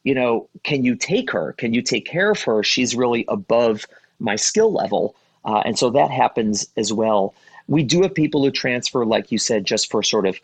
you 0.04 0.14
know 0.14 0.48
can 0.64 0.84
you 0.84 0.96
take 0.96 1.32
her? 1.32 1.54
Can 1.54 1.74
you 1.74 1.82
take 1.82 2.06
care 2.06 2.32
of 2.32 2.42
her? 2.44 2.64
She's 2.64 2.96
really 2.96 3.26
above 3.28 3.86
my 4.20 4.36
skill 4.36 4.72
level. 4.72 5.16
Uh, 5.46 5.62
and 5.66 5.78
so 5.78 5.90
that 5.90 6.10
happens 6.10 6.68
as 6.78 6.94
well. 6.94 7.34
We 7.68 7.84
do 7.84 8.02
have 8.02 8.14
people 8.14 8.44
who 8.44 8.52
transfer 8.52 9.06
like 9.06 9.32
you 9.32 9.38
said 9.38 9.66
just 9.66 9.92
for 9.92 10.04
sort 10.04 10.26
of 10.26 10.40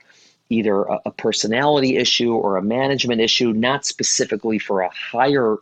either 0.49 0.83
a, 0.83 0.99
a 1.05 1.11
personality 1.11 1.97
issue 1.97 2.33
or 2.33 2.57
a 2.57 2.61
management 2.61 3.21
issue, 3.21 3.53
not 3.53 3.85
specifically 3.85 4.59
for 4.59 4.81
a 4.81 4.89
higher 4.89 5.57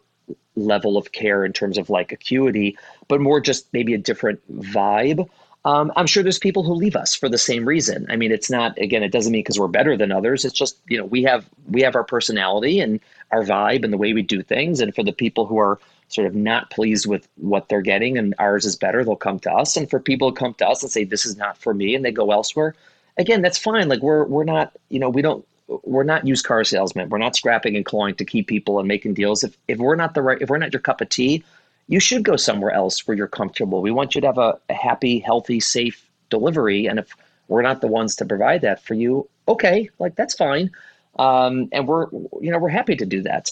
level 0.56 0.98
of 0.98 1.12
care 1.12 1.46
in 1.46 1.54
terms 1.54 1.78
of 1.78 1.90
like 1.90 2.12
acuity, 2.12 2.78
but 3.08 3.22
more 3.22 3.40
just 3.40 3.72
maybe 3.74 3.94
a 3.94 3.98
different 3.98 4.42
vibe. 4.62 5.28
Um, 5.66 5.92
I'm 5.96 6.08
sure 6.08 6.24
there's 6.24 6.40
people 6.40 6.64
who 6.64 6.74
leave 6.74 6.96
us 6.96 7.14
for 7.14 7.28
the 7.28 7.38
same 7.38 7.68
reason. 7.68 8.08
I 8.10 8.16
mean, 8.16 8.32
it's 8.32 8.50
not 8.50 8.78
again, 8.78 9.04
it 9.04 9.12
doesn't 9.12 9.32
mean 9.32 9.42
because 9.42 9.60
we're 9.60 9.68
better 9.68 9.98
than 9.98 10.12
others. 10.12 10.46
It's 10.46 10.58
just 10.58 10.78
you 10.88 10.98
know 10.98 11.06
we 11.06 11.24
have 11.24 11.46
we 11.70 11.82
have 11.82 11.96
our 11.96 12.06
personality 12.06 12.80
and 12.80 13.00
our 13.32 13.44
vibe 13.44 13.84
and 13.84 13.92
the 13.92 13.98
way 13.98 14.14
we 14.14 14.22
do 14.22 14.42
things. 14.42 14.80
And 14.80 14.96
for 14.96 15.04
the 15.04 15.12
people 15.12 15.46
who 15.46 15.58
are 15.58 15.80
sort 16.08 16.28
of 16.28 16.36
not 16.36 16.70
pleased 16.70 17.06
with 17.06 17.28
what 17.36 17.68
they're 17.68 17.82
getting 17.82 18.18
and 18.18 18.34
ours 18.40 18.66
is 18.66 18.78
better, 18.78 19.04
they'll 19.04 19.18
come 19.18 19.40
to 19.40 19.52
us. 19.52 19.76
And 19.76 19.90
for 19.90 20.00
people 20.00 20.32
to 20.32 20.40
come 20.40 20.54
to 20.56 20.68
us 20.68 20.82
and 20.84 20.92
say 20.92 21.04
this 21.04 21.26
is 21.26 21.36
not 21.36 21.58
for 21.58 21.74
me 21.74 21.96
and 21.96 22.06
they 22.06 22.12
go 22.12 22.32
elsewhere, 22.32 22.74
again, 23.18 23.42
that's 23.42 23.58
fine. 23.58 23.88
Like 23.88 24.02
we're 24.02 24.26
we're 24.26 24.44
not, 24.44 24.74
you 24.90 25.00
know, 25.00 25.10
we 25.10 25.22
don't 25.22 25.46
we're 25.84 26.04
not 26.04 26.26
used 26.26 26.46
car 26.46 26.64
salesmen. 26.64 27.10
We're 27.10 27.18
not 27.18 27.36
scrapping 27.36 27.76
and 27.76 27.86
clawing 27.86 28.16
to 28.16 28.26
keep 28.26 28.48
people 28.48 28.80
and 28.80 28.88
making 28.88 29.14
deals. 29.16 29.44
If 29.44 29.58
if 29.68 29.78
we're 29.78 29.96
not 29.96 30.14
the 30.14 30.22
right, 30.22 30.42
if 30.42 30.50
we're 30.50 30.58
not 30.58 30.74
your 30.74 30.82
cup 30.82 31.02
of 31.02 31.10
tea, 31.10 31.44
you 31.88 32.00
should 32.00 32.24
go 32.24 32.36
somewhere 32.36 32.72
else 32.72 33.06
where 33.08 33.18
you're 33.18 33.28
comfortable. 33.28 33.82
We 33.82 33.92
want 33.92 34.16
you 34.16 34.22
to 34.22 34.28
have 34.28 34.38
a, 34.38 34.60
a 34.70 34.74
happy, 34.74 35.20
healthy, 35.20 35.60
safe 35.60 36.10
delivery. 36.30 36.86
And 36.86 37.00
if 37.00 37.14
we're 37.48 37.62
not 37.62 37.82
the 37.82 37.88
ones 37.88 38.16
to 38.18 38.26
provide 38.26 38.62
that 38.62 38.84
for 38.84 38.94
you, 38.94 39.30
okay, 39.48 39.90
like 40.00 40.16
that's 40.16 40.34
fine. 40.34 40.72
Um, 41.20 41.70
and 41.72 41.88
we're 41.88 42.10
you 42.42 42.52
know 42.52 42.60
we're 42.60 42.70
happy 42.70 42.96
to 42.96 43.06
do 43.06 43.22
that. 43.24 43.52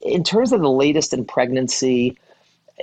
In 0.00 0.24
terms 0.24 0.52
of 0.52 0.60
the 0.60 0.70
latest 0.70 1.12
in 1.12 1.24
pregnancy, 1.24 2.18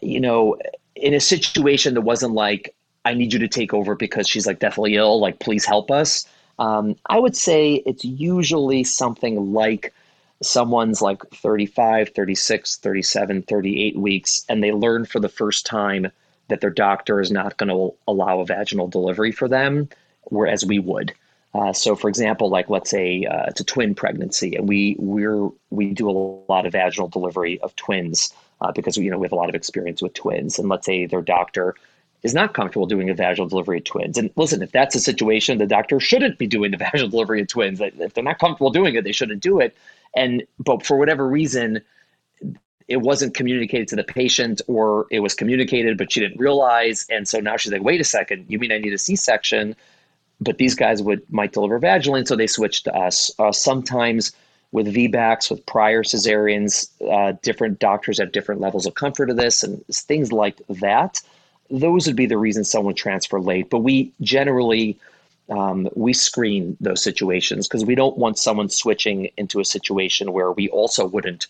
you 0.01 0.21
know, 0.21 0.57
in 0.95 1.13
a 1.13 1.19
situation 1.19 1.93
that 1.95 2.01
wasn't 2.01 2.33
like 2.33 2.75
I 3.05 3.13
need 3.13 3.33
you 3.33 3.39
to 3.39 3.47
take 3.47 3.73
over 3.73 3.95
because 3.95 4.27
she's 4.27 4.45
like 4.47 4.59
deathly 4.59 4.95
ill, 4.95 5.19
like 5.19 5.39
please 5.39 5.65
help 5.65 5.91
us. 5.91 6.27
Um, 6.59 6.95
I 7.05 7.19
would 7.19 7.37
say 7.37 7.75
it's 7.85 8.03
usually 8.03 8.83
something 8.83 9.53
like 9.53 9.93
someone's 10.41 11.01
like 11.01 11.21
35, 11.31 12.09
36, 12.09 12.77
37, 12.77 13.41
38 13.43 13.97
weeks, 13.97 14.45
and 14.49 14.63
they 14.63 14.71
learn 14.71 15.05
for 15.05 15.19
the 15.19 15.29
first 15.29 15.65
time 15.65 16.11
that 16.49 16.61
their 16.61 16.69
doctor 16.69 17.21
is 17.21 17.31
not 17.31 17.57
going 17.57 17.69
to 17.69 17.95
allow 18.07 18.39
a 18.39 18.45
vaginal 18.45 18.87
delivery 18.87 19.31
for 19.31 19.47
them, 19.47 19.87
whereas 20.23 20.65
we 20.65 20.79
would. 20.79 21.13
Uh, 21.53 21.73
so, 21.73 21.95
for 21.95 22.09
example, 22.09 22.49
like 22.49 22.69
let's 22.69 22.89
say 22.89 23.25
uh, 23.25 23.45
it's 23.47 23.61
a 23.61 23.63
twin 23.63 23.95
pregnancy, 23.95 24.55
and 24.55 24.67
we 24.67 24.95
we're 24.99 25.49
we 25.71 25.91
do 25.93 26.09
a 26.09 26.43
lot 26.51 26.65
of 26.65 26.73
vaginal 26.73 27.07
delivery 27.07 27.59
of 27.61 27.75
twins 27.75 28.33
uh, 28.61 28.71
because 28.71 28.97
you 28.97 29.09
know 29.09 29.17
we 29.17 29.25
have 29.25 29.31
a 29.31 29.35
lot 29.35 29.49
of 29.49 29.55
experience 29.55 30.01
with 30.01 30.13
twins, 30.13 30.59
and 30.59 30.69
let's 30.69 30.85
say 30.85 31.05
their 31.05 31.21
doctor 31.21 31.73
is 32.23 32.33
not 32.33 32.53
comfortable 32.53 32.85
doing 32.85 33.09
a 33.09 33.13
vaginal 33.13 33.47
delivery 33.47 33.77
of 33.77 33.85
twins. 33.85 34.17
And 34.17 34.29
listen, 34.35 34.61
if 34.61 34.71
that's 34.71 34.95
a 34.95 34.99
situation, 34.99 35.57
the 35.57 35.65
doctor 35.65 35.99
shouldn't 35.99 36.37
be 36.37 36.47
doing 36.47 36.71
the 36.71 36.77
vaginal 36.91 37.09
delivery 37.09 37.41
of 37.41 37.47
twins. 37.47 37.79
If 37.81 38.13
they're 38.13 38.23
not 38.23 38.39
comfortable 38.39 38.71
doing 38.71 38.95
it, 38.95 39.03
they 39.03 39.11
shouldn't 39.11 39.41
do 39.41 39.59
it. 39.59 39.75
And 40.15 40.43
but 40.57 40.85
for 40.85 40.97
whatever 40.97 41.27
reason, 41.27 41.81
it 42.87 42.97
wasn't 42.97 43.35
communicated 43.35 43.87
to 43.89 43.95
the 43.95 44.03
patient, 44.03 44.61
or 44.67 45.05
it 45.11 45.19
was 45.19 45.35
communicated 45.35 45.97
but 45.97 46.11
she 46.11 46.19
didn't 46.19 46.39
realize. 46.39 47.05
And 47.09 47.27
so 47.27 47.39
now 47.39 47.57
she's 47.57 47.71
like, 47.71 47.83
"Wait 47.83 48.01
a 48.01 48.05
second, 48.05 48.45
you 48.49 48.59
mean 48.59 48.71
I 48.71 48.79
need 48.79 48.93
a 48.93 48.97
C-section?" 48.97 49.75
But 50.41 50.57
these 50.57 50.73
guys 50.75 51.01
would 51.03 51.21
might 51.31 51.53
deliver 51.53 51.79
vaginally, 51.79 52.19
and 52.19 52.27
so 52.27 52.35
they 52.35 52.47
switched 52.47 52.85
to 52.85 52.95
us. 52.95 53.31
Uh, 53.37 53.51
sometimes 53.51 54.31
with 54.71 54.87
VBACs, 54.87 55.49
with 55.49 55.65
prior 55.65 56.03
cesareans, 56.03 56.89
uh, 57.11 57.33
different 57.41 57.79
doctors 57.79 58.19
have 58.19 58.31
different 58.31 58.61
levels 58.61 58.85
of 58.85 58.93
comfort 58.95 59.29
of 59.29 59.37
this, 59.37 59.63
and 59.63 59.85
things 59.87 60.31
like 60.31 60.59
that 60.67 61.21
those 61.69 62.07
would 62.07 62.15
be 62.15 62.25
the 62.25 62.37
reasons 62.37 62.69
someone 62.69 62.95
transfer 62.95 63.39
late. 63.39 63.69
But 63.69 63.79
we 63.79 64.11
generally 64.21 64.97
um, 65.49 65.89
we 65.95 66.13
screen 66.13 66.77
those 66.79 67.03
situations 67.03 67.67
because 67.67 67.83
we 67.83 67.95
don't 67.95 68.17
want 68.17 68.37
someone 68.37 68.69
switching 68.69 69.31
into 69.37 69.59
a 69.59 69.65
situation 69.65 70.31
where 70.31 70.51
we 70.51 70.69
also 70.69 71.07
wouldn't, 71.07 71.47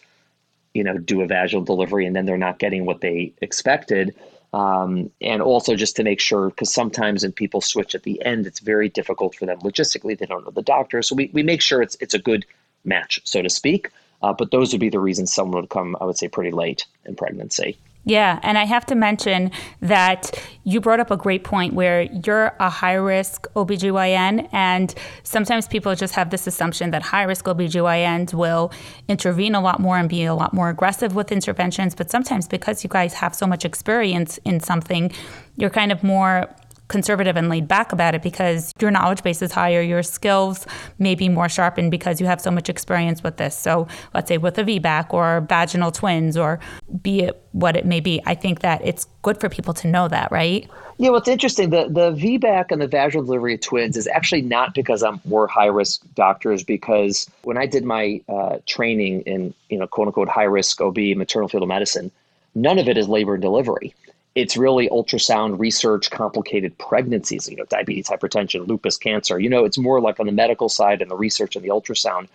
you 0.73 0.83
know, 0.83 0.97
do 0.97 1.21
a 1.21 1.27
vaginal 1.27 1.65
delivery 1.65 2.05
and 2.05 2.15
then 2.15 2.25
they're 2.25 2.37
not 2.37 2.59
getting 2.59 2.85
what 2.85 3.01
they 3.01 3.33
expected. 3.41 4.15
Um, 4.53 5.11
and 5.21 5.41
also 5.41 5.75
just 5.75 5.95
to 5.97 6.03
make 6.03 6.19
sure, 6.19 6.49
because 6.49 6.73
sometimes 6.73 7.23
when 7.23 7.33
people 7.33 7.61
switch 7.61 7.93
at 7.93 8.03
the 8.03 8.23
end, 8.25 8.47
it's 8.47 8.61
very 8.61 8.89
difficult 8.89 9.35
for 9.35 9.45
them 9.45 9.59
logistically. 9.59 10.17
They 10.17 10.25
don't 10.25 10.43
know 10.43 10.51
the 10.51 10.63
doctor, 10.63 11.01
so 11.01 11.13
we, 11.13 11.29
we 11.33 11.43
make 11.43 11.61
sure 11.61 11.83
it's 11.83 11.95
it's 11.99 12.15
a 12.15 12.19
good 12.19 12.45
match, 12.83 13.21
so 13.25 13.43
to 13.43 13.49
speak. 13.49 13.91
Uh, 14.23 14.33
but 14.33 14.49
those 14.49 14.71
would 14.71 14.81
be 14.81 14.89
the 14.89 14.99
reasons 14.99 15.31
someone 15.31 15.61
would 15.61 15.69
come, 15.69 15.95
I 16.01 16.05
would 16.05 16.17
say, 16.17 16.27
pretty 16.27 16.51
late 16.51 16.85
in 17.05 17.15
pregnancy. 17.15 17.77
Yeah, 18.05 18.39
and 18.43 18.57
I 18.57 18.63
have 18.63 18.85
to 18.87 18.95
mention 18.95 19.51
that 19.81 20.31
you 20.63 20.79
brought 20.79 20.99
up 20.99 21.11
a 21.11 21.17
great 21.17 21.43
point 21.43 21.73
where 21.73 22.03
you're 22.03 22.55
a 22.59 22.69
high 22.69 22.93
risk 22.93 23.45
OBGYN, 23.55 24.47
and 24.51 24.95
sometimes 25.23 25.67
people 25.67 25.93
just 25.95 26.15
have 26.15 26.29
this 26.29 26.47
assumption 26.47 26.91
that 26.91 27.03
high 27.03 27.23
risk 27.23 27.45
OBGYNs 27.45 28.33
will 28.33 28.71
intervene 29.07 29.53
a 29.53 29.61
lot 29.61 29.79
more 29.79 29.97
and 29.97 30.09
be 30.09 30.23
a 30.23 30.33
lot 30.33 30.53
more 30.53 30.69
aggressive 30.69 31.13
with 31.13 31.31
interventions. 31.31 31.93
But 31.93 32.09
sometimes, 32.09 32.47
because 32.47 32.83
you 32.83 32.89
guys 32.89 33.13
have 33.15 33.35
so 33.35 33.45
much 33.45 33.65
experience 33.65 34.39
in 34.45 34.59
something, 34.59 35.11
you're 35.57 35.69
kind 35.69 35.91
of 35.91 36.01
more 36.01 36.47
conservative 36.89 37.37
and 37.37 37.47
laid 37.47 37.67
back 37.67 37.93
about 37.93 38.13
it 38.13 38.21
because 38.21 38.73
your 38.81 38.91
knowledge 38.91 39.23
base 39.23 39.41
is 39.41 39.53
higher, 39.53 39.81
your 39.81 40.03
skills 40.03 40.67
may 40.97 41.15
be 41.15 41.29
more 41.29 41.47
sharpened 41.47 41.91
because 41.91 42.19
you 42.19 42.27
have 42.27 42.41
so 42.41 42.51
much 42.51 42.67
experience 42.67 43.23
with 43.23 43.37
this. 43.37 43.57
So, 43.57 43.87
let's 44.13 44.27
say 44.27 44.37
with 44.37 44.57
a 44.57 44.63
VBAC 44.63 45.13
or 45.13 45.45
vaginal 45.47 45.91
twins 45.91 46.35
or 46.35 46.59
be 47.01 47.21
it 47.21 47.41
what 47.53 47.77
it 47.77 47.85
may 47.85 47.99
be, 48.01 48.21
I 48.25 48.35
think 48.35 48.59
that 48.59 48.81
it's 48.83 49.05
good 49.21 49.39
for 49.39 49.47
people 49.47 49.73
to 49.75 49.87
know 49.87 50.07
that, 50.09 50.31
right? 50.31 50.69
Yeah, 50.97 51.11
what's 51.11 51.29
interesting, 51.29 51.69
the, 51.69 51.87
the 51.87 52.11
VBAC 52.11 52.71
and 52.71 52.81
the 52.81 52.87
vaginal 52.87 53.23
delivery 53.23 53.53
of 53.53 53.61
twins 53.61 53.95
is 53.95 54.05
actually 54.07 54.41
not 54.41 54.73
because 54.73 55.01
I'm 55.01 55.21
we're 55.23 55.47
high 55.47 55.67
risk 55.67 56.03
doctors, 56.13 56.61
because 56.63 57.29
when 57.43 57.57
I 57.57 57.67
did 57.67 57.85
my 57.85 58.21
uh, 58.27 58.57
training 58.65 59.21
in, 59.21 59.53
you 59.69 59.77
know, 59.79 59.87
quote 59.87 60.07
unquote 60.07 60.27
high 60.27 60.43
risk 60.43 60.81
OB 60.81 60.97
maternal 61.15 61.47
fetal 61.47 61.67
medicine, 61.67 62.11
none 62.53 62.79
of 62.79 62.89
it 62.89 62.97
is 62.97 63.07
labor 63.07 63.35
and 63.35 63.41
delivery 63.41 63.93
it's 64.35 64.55
really 64.55 64.87
ultrasound 64.89 65.59
research, 65.59 66.11
complicated 66.11 66.77
pregnancies, 66.77 67.49
you 67.49 67.55
know, 67.55 67.65
diabetes, 67.65 68.07
hypertension, 68.07 68.67
lupus, 68.67 68.97
cancer. 68.97 69.39
You 69.39 69.49
know, 69.49 69.65
it's 69.65 69.77
more 69.77 69.99
like 69.99 70.19
on 70.19 70.27
the 70.27 70.31
medical 70.31 70.69
side 70.69 71.01
and 71.01 71.09
the 71.09 71.15
research 71.15 71.55
and 71.55 71.65
the 71.65 71.69
ultrasound. 71.69 72.27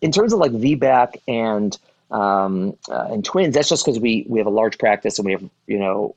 In 0.00 0.12
terms 0.12 0.32
of 0.32 0.38
like 0.38 0.52
VBAC 0.52 1.16
and 1.28 1.76
um, 2.10 2.76
uh, 2.90 3.08
and 3.10 3.24
twins, 3.24 3.54
that's 3.54 3.68
just 3.68 3.84
because 3.84 4.00
we 4.00 4.24
we 4.28 4.38
have 4.38 4.46
a 4.46 4.50
large 4.50 4.78
practice 4.78 5.18
and 5.18 5.26
we 5.26 5.32
have 5.32 5.44
you 5.66 5.78
know 5.78 6.14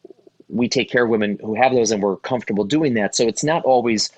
we 0.50 0.70
take 0.70 0.90
care 0.90 1.06
of 1.06 1.10
women 1.10 1.40
who 1.42 1.56
have 1.56 1.74
those 1.74 1.92
and 1.92 2.04
we're 2.04 2.18
comfortable 2.18 2.64
doing 2.64 2.94
that. 2.94 3.16
So 3.16 3.28
it's 3.28 3.44
not 3.44 3.64
always 3.64 4.12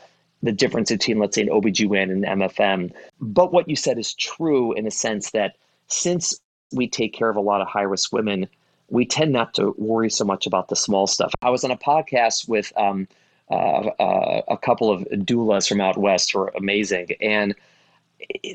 the 0.43 0.51
difference 0.51 0.91
between 0.91 1.19
let's 1.19 1.35
say 1.35 1.43
an 1.43 1.49
OBGYN 1.49 2.11
and 2.11 2.25
an 2.25 2.39
MFM. 2.39 2.91
But 3.21 3.53
what 3.53 3.69
you 3.69 3.75
said 3.75 3.97
is 3.97 4.13
true 4.13 4.73
in 4.73 4.85
a 4.85 4.91
sense 4.91 5.31
that 5.31 5.55
since 5.87 6.39
we 6.73 6.87
take 6.87 7.13
care 7.13 7.29
of 7.29 7.37
a 7.37 7.41
lot 7.41 7.61
of 7.61 7.67
high 7.67 7.83
risk 7.83 8.11
women 8.11 8.47
we 8.89 9.05
tend 9.05 9.33
not 9.33 9.53
to 9.55 9.75
worry 9.77 10.09
so 10.09 10.23
much 10.23 10.45
about 10.45 10.69
the 10.69 10.75
small 10.75 11.07
stuff. 11.07 11.33
I 11.41 11.49
was 11.49 11.63
on 11.63 11.71
a 11.71 11.77
podcast 11.77 12.47
with 12.47 12.71
um, 12.77 13.07
uh, 13.49 13.53
uh, 13.99 14.41
a 14.47 14.57
couple 14.57 14.91
of 14.91 15.01
doulas 15.03 15.67
from 15.67 15.81
out 15.81 15.97
west 15.97 16.31
who 16.31 16.39
are 16.39 16.53
amazing, 16.55 17.09
and 17.21 17.55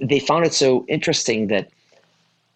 they 0.03 0.19
found 0.19 0.45
it 0.45 0.55
so 0.55 0.85
interesting 0.89 1.49
that 1.49 1.71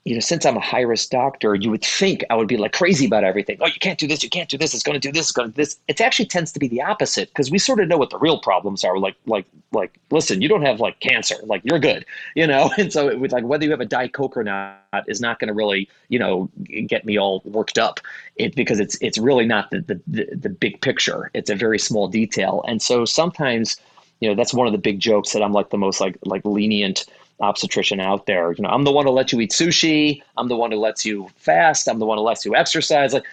you 0.06 0.14
know, 0.14 0.20
since 0.20 0.46
I'm 0.46 0.56
a 0.56 0.60
high 0.60 0.82
risk 0.82 1.10
doctor, 1.10 1.56
you 1.56 1.68
would 1.68 1.84
think 1.84 2.24
I 2.30 2.36
would 2.36 2.46
be 2.46 2.56
like 2.56 2.72
crazy 2.72 3.06
about 3.06 3.24
everything. 3.24 3.58
Oh, 3.60 3.66
you 3.66 3.80
can't 3.80 3.98
do 3.98 4.06
this, 4.06 4.22
you 4.22 4.30
can't 4.30 4.48
do 4.48 4.56
this, 4.56 4.72
it's 4.72 4.84
going 4.84 4.94
to 4.94 5.00
do 5.00 5.10
this, 5.10 5.30
it's 5.30 5.32
to 5.32 5.46
do 5.46 5.50
this. 5.50 5.80
It 5.88 6.00
actually 6.00 6.26
tends 6.26 6.52
to 6.52 6.60
be 6.60 6.68
the 6.68 6.80
opposite 6.80 7.28
because 7.30 7.50
we 7.50 7.58
sort 7.58 7.80
of 7.80 7.88
know 7.88 7.98
what 7.98 8.10
the 8.10 8.18
real 8.18 8.38
problems 8.38 8.84
are. 8.84 8.98
Like, 9.00 9.16
like, 9.26 9.46
like, 9.72 9.98
listen, 10.12 10.40
you 10.40 10.48
don't 10.48 10.62
have 10.62 10.78
like 10.78 11.00
cancer, 11.00 11.34
like 11.42 11.60
you're 11.64 11.80
good, 11.80 12.06
you 12.36 12.46
know. 12.46 12.70
And 12.78 12.92
so 12.92 13.08
it 13.08 13.18
was 13.18 13.32
like 13.32 13.42
whether 13.42 13.64
you 13.64 13.72
have 13.72 13.80
a 13.80 13.86
diet 13.86 14.12
coke 14.12 14.36
or 14.36 14.44
not 14.44 14.78
is 15.08 15.20
not 15.20 15.40
going 15.40 15.48
to 15.48 15.54
really, 15.54 15.88
you 16.08 16.20
know, 16.20 16.48
get 16.86 17.04
me 17.04 17.18
all 17.18 17.42
worked 17.44 17.76
up. 17.76 17.98
It 18.36 18.54
because 18.54 18.78
it's 18.78 18.96
it's 19.00 19.18
really 19.18 19.44
not 19.44 19.70
the, 19.70 19.80
the 19.80 20.00
the 20.06 20.36
the 20.36 20.48
big 20.50 20.82
picture. 20.82 21.32
It's 21.34 21.50
a 21.50 21.56
very 21.56 21.80
small 21.80 22.06
detail, 22.06 22.62
and 22.68 22.80
so 22.80 23.04
sometimes, 23.06 23.76
you 24.20 24.28
know, 24.28 24.36
that's 24.36 24.54
one 24.54 24.68
of 24.68 24.72
the 24.72 24.78
big 24.78 25.00
jokes 25.00 25.32
that 25.32 25.42
I'm 25.42 25.52
like 25.52 25.70
the 25.70 25.78
most 25.78 26.00
like 26.00 26.16
like 26.24 26.44
lenient 26.44 27.06
obstetrician 27.40 28.00
out 28.00 28.26
there. 28.26 28.52
You 28.52 28.62
know, 28.62 28.70
I'm 28.70 28.84
the 28.84 28.92
one 28.92 29.06
who 29.06 29.12
lets 29.12 29.32
you 29.32 29.40
eat 29.40 29.50
sushi. 29.50 30.22
I'm 30.36 30.48
the 30.48 30.56
one 30.56 30.72
who 30.72 30.78
lets 30.78 31.04
you 31.04 31.28
fast. 31.36 31.88
I'm 31.88 31.98
the 31.98 32.06
one 32.06 32.18
who 32.18 32.24
lets 32.24 32.44
you 32.44 32.54
exercise. 32.54 33.12
Like, 33.12 33.24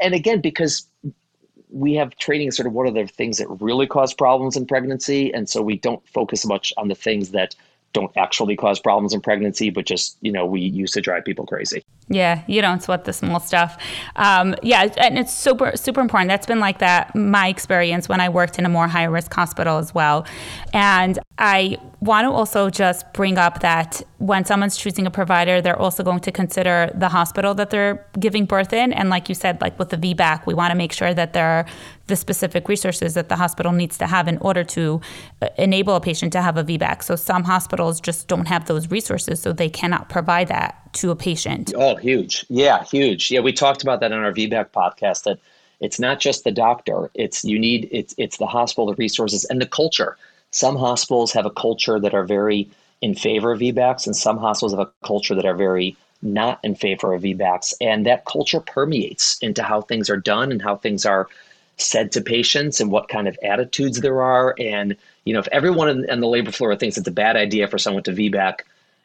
and 0.00 0.14
again, 0.14 0.40
because 0.40 0.86
we 1.70 1.94
have 1.94 2.16
training 2.16 2.50
sort 2.50 2.66
of 2.66 2.72
what 2.72 2.86
are 2.86 2.90
the 2.90 3.06
things 3.06 3.38
that 3.38 3.48
really 3.60 3.86
cause 3.86 4.12
problems 4.12 4.56
in 4.56 4.66
pregnancy, 4.66 5.32
and 5.32 5.48
so 5.48 5.62
we 5.62 5.76
don't 5.76 6.06
focus 6.08 6.44
much 6.44 6.72
on 6.76 6.88
the 6.88 6.94
things 6.94 7.30
that 7.30 7.54
don't 7.92 8.16
actually 8.16 8.56
cause 8.56 8.78
problems 8.78 9.12
in 9.12 9.20
pregnancy, 9.20 9.70
but 9.70 9.84
just 9.86 10.16
you 10.20 10.32
know 10.32 10.46
we 10.46 10.60
used 10.60 10.94
to 10.94 11.00
drive 11.00 11.24
people 11.24 11.46
crazy. 11.46 11.84
Yeah, 12.08 12.42
you 12.48 12.60
don't 12.60 12.82
sweat 12.82 13.04
the 13.04 13.12
small 13.12 13.40
stuff. 13.40 13.76
Um, 14.16 14.54
yeah, 14.62 14.88
and 14.96 15.18
it's 15.18 15.32
super 15.32 15.72
super 15.76 16.00
important. 16.00 16.28
That's 16.28 16.46
been 16.46 16.60
like 16.60 16.78
that 16.78 17.14
my 17.14 17.48
experience 17.48 18.08
when 18.08 18.20
I 18.20 18.28
worked 18.28 18.58
in 18.58 18.66
a 18.66 18.68
more 18.68 18.88
high 18.88 19.04
risk 19.04 19.32
hospital 19.32 19.78
as 19.78 19.94
well. 19.94 20.26
And 20.72 21.18
I 21.38 21.78
want 22.00 22.26
to 22.26 22.30
also 22.30 22.70
just 22.70 23.12
bring 23.12 23.38
up 23.38 23.60
that 23.60 24.02
when 24.18 24.44
someone's 24.44 24.76
choosing 24.76 25.06
a 25.06 25.10
provider, 25.10 25.60
they're 25.60 25.78
also 25.78 26.02
going 26.02 26.20
to 26.20 26.32
consider 26.32 26.90
the 26.94 27.08
hospital 27.08 27.54
that 27.54 27.70
they're 27.70 28.06
giving 28.18 28.44
birth 28.44 28.72
in. 28.72 28.92
And 28.92 29.08
like 29.08 29.28
you 29.28 29.34
said, 29.34 29.60
like 29.60 29.78
with 29.78 29.88
the 29.88 29.96
VBAC, 29.96 30.46
we 30.46 30.54
want 30.54 30.70
to 30.70 30.76
make 30.76 30.92
sure 30.92 31.14
that 31.14 31.32
there 31.32 31.46
are 31.46 31.66
the 32.10 32.16
specific 32.16 32.68
resources 32.68 33.14
that 33.14 33.30
the 33.30 33.36
hospital 33.36 33.72
needs 33.72 33.96
to 33.96 34.06
have 34.06 34.28
in 34.28 34.36
order 34.38 34.62
to 34.64 35.00
uh, 35.40 35.48
enable 35.56 35.96
a 35.96 36.00
patient 36.00 36.32
to 36.34 36.42
have 36.42 36.58
a 36.58 36.64
VBAC. 36.64 37.02
So 37.02 37.16
some 37.16 37.44
hospitals 37.44 38.00
just 38.00 38.28
don't 38.28 38.46
have 38.46 38.66
those 38.66 38.90
resources, 38.90 39.40
so 39.40 39.52
they 39.52 39.70
cannot 39.70 40.10
provide 40.10 40.48
that 40.48 40.92
to 40.94 41.10
a 41.10 41.16
patient. 41.16 41.72
Oh, 41.74 41.96
huge. 41.96 42.44
Yeah, 42.50 42.84
huge. 42.84 43.30
Yeah, 43.30 43.40
we 43.40 43.54
talked 43.54 43.82
about 43.82 44.00
that 44.00 44.12
on 44.12 44.22
our 44.22 44.32
VBAC 44.32 44.68
podcast 44.70 45.22
that 45.22 45.38
it's 45.80 45.98
not 45.98 46.20
just 46.20 46.44
the 46.44 46.50
doctor, 46.50 47.10
it's 47.14 47.42
you 47.42 47.58
need 47.58 47.88
it's 47.90 48.14
it's 48.18 48.36
the 48.36 48.46
hospital, 48.46 48.84
the 48.86 48.94
resources 48.96 49.46
and 49.46 49.62
the 49.62 49.66
culture 49.66 50.18
some 50.50 50.76
hospitals 50.76 51.32
have 51.32 51.46
a 51.46 51.50
culture 51.50 52.00
that 52.00 52.14
are 52.14 52.24
very 52.24 52.68
in 53.00 53.14
favor 53.14 53.52
of 53.52 53.60
VBACs, 53.60 54.06
and 54.06 54.16
some 54.16 54.36
hospitals 54.36 54.72
have 54.72 54.80
a 54.80 55.06
culture 55.06 55.34
that 55.34 55.46
are 55.46 55.54
very 55.54 55.96
not 56.22 56.60
in 56.62 56.74
favor 56.74 57.14
of 57.14 57.22
VBACs. 57.22 57.72
And 57.80 58.04
that 58.04 58.26
culture 58.26 58.60
permeates 58.60 59.38
into 59.38 59.62
how 59.62 59.80
things 59.80 60.10
are 60.10 60.18
done 60.18 60.52
and 60.52 60.60
how 60.60 60.76
things 60.76 61.06
are 61.06 61.28
said 61.80 62.12
to 62.12 62.20
patients 62.20 62.80
and 62.80 62.90
what 62.90 63.08
kind 63.08 63.28
of 63.28 63.38
attitudes 63.42 64.00
there 64.00 64.22
are. 64.22 64.54
And, 64.58 64.96
you 65.24 65.32
know, 65.32 65.40
if 65.40 65.48
everyone 65.48 65.88
in, 65.88 66.10
in 66.10 66.20
the 66.20 66.28
labor 66.28 66.52
floor 66.52 66.74
thinks 66.76 66.98
it's 66.98 67.08
a 67.08 67.12
bad 67.12 67.36
idea 67.36 67.68
for 67.68 67.78
someone 67.78 68.02
to 68.04 68.12
VBAC, 68.12 68.60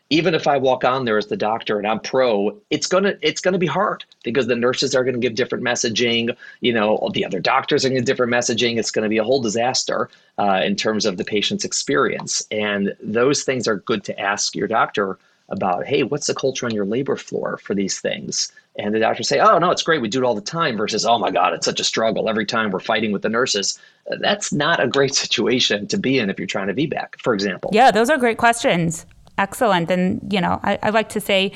even 0.10 0.36
if 0.36 0.48
I 0.48 0.58
walk 0.58 0.84
on 0.84 1.06
there 1.06 1.18
as 1.18 1.28
the 1.28 1.38
doctor 1.38 1.80
and 1.80 1.88
I'm 1.88 2.00
pro, 2.00 2.56
it's 2.70 2.86
gonna 2.86 3.16
it's 3.22 3.42
gonna 3.42 3.58
be 3.58 3.66
hard 3.66 4.06
because 4.24 4.46
the 4.46 4.56
nurses 4.56 4.94
are 4.94 5.04
gonna 5.04 5.18
give 5.18 5.34
different 5.34 5.64
messaging. 5.64 6.36
You 6.62 6.74
know, 6.74 7.10
the 7.14 7.26
other 7.26 7.40
doctors 7.40 7.84
are 7.84 7.90
gonna 7.90 8.02
give 8.02 8.06
different 8.06 8.32
messaging. 8.32 8.78
It's 8.78 8.92
gonna 8.92 9.10
be 9.10 9.18
a 9.18 9.24
whole 9.24 9.42
disaster 9.42 10.10
uh, 10.38 10.62
in 10.64 10.76
terms 10.76 11.06
of 11.06 11.18
the 11.18 11.24
patient's 11.24 11.66
experience. 11.66 12.46
And 12.52 12.96
those 13.02 13.44
things 13.44 13.68
are 13.68 13.78
good 13.78 14.04
to 14.04 14.20
ask 14.20 14.56
your 14.56 14.68
doctor 14.68 15.18
about. 15.50 15.86
Hey, 15.86 16.04
what's 16.04 16.28
the 16.28 16.36
culture 16.36 16.66
on 16.66 16.74
your 16.74 16.86
labor 16.86 17.16
floor 17.16 17.58
for 17.58 17.76
these 17.76 18.00
things? 18.00 18.52
And 18.78 18.94
the 18.94 19.00
doctors 19.00 19.28
say, 19.28 19.40
"Oh 19.40 19.58
no, 19.58 19.72
it's 19.72 19.84
great. 19.84 20.02
We 20.02 20.10
do 20.10 20.24
it 20.24 20.26
all 20.26 20.36
the 20.36 20.42
time." 20.42 20.78
Versus, 20.78 21.06
"Oh 21.06 21.18
my 21.18 21.32
God, 21.32 21.54
it's 21.54 21.66
such 21.66 21.80
a 21.80 21.84
struggle 21.84 22.30
every 22.30 22.46
time 22.46 22.72
we're 22.72 22.80
fighting 22.80 23.12
with 23.12 23.22
the 23.22 23.30
nurses." 23.30 23.80
Uh, 24.12 24.18
that's 24.20 24.52
not 24.52 24.84
a 24.84 24.88
great 24.88 25.16
situation 25.24 25.88
to 25.88 25.98
be 25.98 26.20
in 26.20 26.30
if 26.30 26.38
you're 26.38 26.48
trying 26.48 26.68
to 26.68 26.74
VBAC, 26.74 27.20
for 27.20 27.34
example. 27.34 27.70
Yeah, 27.74 27.92
those 27.92 28.10
are 28.10 28.18
great 28.18 28.38
questions 28.38 29.06
excellent. 29.38 29.92
And, 29.92 30.22
you 30.32 30.42
know, 30.42 30.60
I, 30.64 30.80
I 30.82 30.90
like 30.90 31.10
to 31.10 31.20
say, 31.22 31.52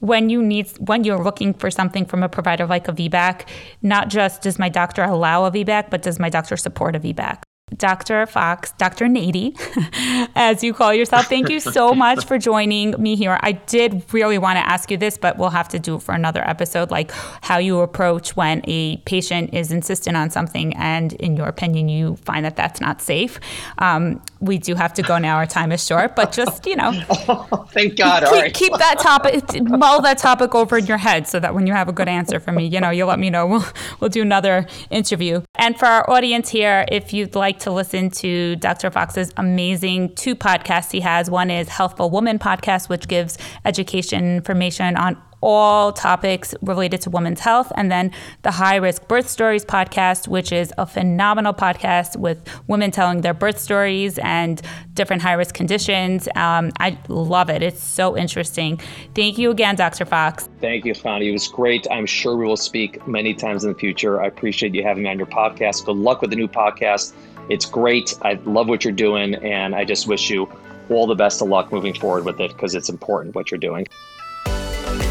when 0.00 0.28
you 0.28 0.42
need 0.42 0.68
when 0.78 1.04
you're 1.04 1.22
looking 1.22 1.54
for 1.54 1.70
something 1.70 2.04
from 2.04 2.22
a 2.22 2.28
provider 2.28 2.66
like 2.66 2.86
a 2.86 2.92
VBAC, 2.92 3.48
not 3.80 4.08
just 4.08 4.42
does 4.42 4.58
my 4.58 4.68
doctor 4.68 5.02
allow 5.02 5.46
a 5.46 5.50
VBAC, 5.50 5.88
but 5.88 6.02
does 6.02 6.18
my 6.18 6.28
doctor 6.28 6.56
support 6.56 6.94
a 6.94 7.00
VBAC? 7.00 7.45
Dr. 7.74 8.26
Fox, 8.26 8.70
Dr. 8.78 9.08
Natie, 9.08 9.56
as 10.36 10.62
you 10.62 10.72
call 10.72 10.94
yourself. 10.94 11.26
Thank 11.26 11.48
you 11.48 11.58
so 11.58 11.92
much 11.94 12.24
for 12.24 12.38
joining 12.38 12.92
me 13.02 13.16
here. 13.16 13.40
I 13.40 13.52
did 13.52 14.04
really 14.14 14.38
want 14.38 14.56
to 14.56 14.64
ask 14.64 14.88
you 14.88 14.96
this, 14.96 15.18
but 15.18 15.36
we'll 15.36 15.50
have 15.50 15.68
to 15.70 15.80
do 15.80 15.96
it 15.96 16.02
for 16.02 16.14
another 16.14 16.48
episode, 16.48 16.92
like 16.92 17.10
how 17.40 17.58
you 17.58 17.80
approach 17.80 18.36
when 18.36 18.62
a 18.68 18.98
patient 18.98 19.52
is 19.52 19.72
insistent 19.72 20.16
on 20.16 20.30
something 20.30 20.76
and, 20.76 21.14
in 21.14 21.36
your 21.36 21.48
opinion, 21.48 21.88
you 21.88 22.14
find 22.18 22.44
that 22.44 22.54
that's 22.54 22.80
not 22.80 23.02
safe. 23.02 23.40
Um, 23.78 24.22
we 24.40 24.58
do 24.58 24.74
have 24.74 24.92
to 24.94 25.02
go 25.02 25.18
now. 25.18 25.36
Our 25.36 25.46
time 25.46 25.72
is 25.72 25.84
short, 25.84 26.14
but 26.14 26.32
just, 26.32 26.66
you 26.66 26.76
know. 26.76 26.92
oh, 27.28 27.66
thank 27.72 27.96
God. 27.96 28.22
Keep, 28.22 28.32
All 28.32 28.40
right. 28.40 28.54
keep 28.54 28.72
that 28.74 28.98
topic, 28.98 29.62
mull 29.62 30.02
that 30.02 30.18
topic 30.18 30.54
over 30.54 30.78
in 30.78 30.86
your 30.86 30.98
head 30.98 31.26
so 31.26 31.40
that 31.40 31.54
when 31.54 31.66
you 31.66 31.72
have 31.72 31.88
a 31.88 31.92
good 31.92 32.08
answer 32.08 32.38
for 32.38 32.52
me, 32.52 32.66
you 32.66 32.80
know, 32.80 32.90
you'll 32.90 33.08
let 33.08 33.18
me 33.18 33.30
know. 33.30 33.46
We'll, 33.46 33.66
we'll 34.00 34.10
do 34.10 34.22
another 34.22 34.66
interview. 34.90 35.42
And 35.54 35.78
for 35.78 35.86
our 35.86 36.08
audience 36.10 36.50
here, 36.50 36.84
if 36.88 37.12
you'd 37.12 37.34
like 37.34 37.56
like 37.56 37.60
to 37.60 37.70
listen 37.70 38.10
to 38.10 38.56
Dr. 38.56 38.90
Fox's 38.90 39.32
amazing 39.36 40.14
two 40.16 40.34
podcasts 40.34 40.90
he 40.90 41.00
has. 41.00 41.30
One 41.30 41.50
is 41.50 41.68
Healthful 41.68 42.10
Woman 42.10 42.38
podcast, 42.38 42.88
which 42.88 43.08
gives 43.08 43.38
education 43.64 44.36
information 44.36 44.96
on 44.96 45.16
all 45.40 45.92
topics 45.92 46.54
related 46.62 47.00
to 47.02 47.10
women's 47.10 47.40
health. 47.40 47.70
And 47.76 47.90
then 47.90 48.12
the 48.42 48.50
High 48.50 48.76
Risk 48.76 49.06
Birth 49.08 49.28
Stories 49.28 49.64
podcast, 49.64 50.28
which 50.28 50.52
is 50.52 50.72
a 50.78 50.86
phenomenal 50.86 51.52
podcast 51.52 52.16
with 52.16 52.42
women 52.66 52.90
telling 52.90 53.20
their 53.20 53.34
birth 53.34 53.58
stories 53.58 54.18
and 54.18 54.60
different 54.94 55.22
high 55.22 55.34
risk 55.34 55.54
conditions. 55.54 56.28
Um, 56.34 56.72
I 56.80 56.98
love 57.08 57.50
it. 57.50 57.62
It's 57.62 57.82
so 57.82 58.16
interesting. 58.16 58.80
Thank 59.14 59.38
you 59.38 59.50
again, 59.50 59.76
Dr. 59.76 60.04
Fox. 60.04 60.48
Thank 60.60 60.84
you, 60.84 60.94
Chani. 60.94 61.26
It 61.26 61.32
was 61.32 61.48
great. 61.48 61.86
I'm 61.90 62.06
sure 62.06 62.36
we 62.36 62.46
will 62.46 62.56
speak 62.56 63.06
many 63.06 63.34
times 63.34 63.64
in 63.64 63.72
the 63.72 63.78
future. 63.78 64.22
I 64.22 64.26
appreciate 64.26 64.74
you 64.74 64.82
having 64.82 65.04
me 65.04 65.10
on 65.10 65.18
your 65.18 65.26
podcast. 65.26 65.84
Good 65.84 65.96
luck 65.96 66.22
with 66.22 66.30
the 66.30 66.36
new 66.36 66.48
podcast. 66.48 67.12
It's 67.48 67.66
great. 67.66 68.14
I 68.22 68.34
love 68.44 68.68
what 68.68 68.84
you're 68.84 68.92
doing, 68.92 69.36
and 69.36 69.74
I 69.74 69.84
just 69.84 70.08
wish 70.08 70.30
you 70.30 70.50
all 70.88 71.06
the 71.06 71.14
best 71.14 71.42
of 71.42 71.48
luck 71.48 71.72
moving 71.72 71.94
forward 71.94 72.24
with 72.24 72.40
it 72.40 72.52
because 72.52 72.74
it's 72.74 72.88
important 72.88 73.34
what 73.34 73.50
you're 73.50 73.58
doing. 73.58 73.86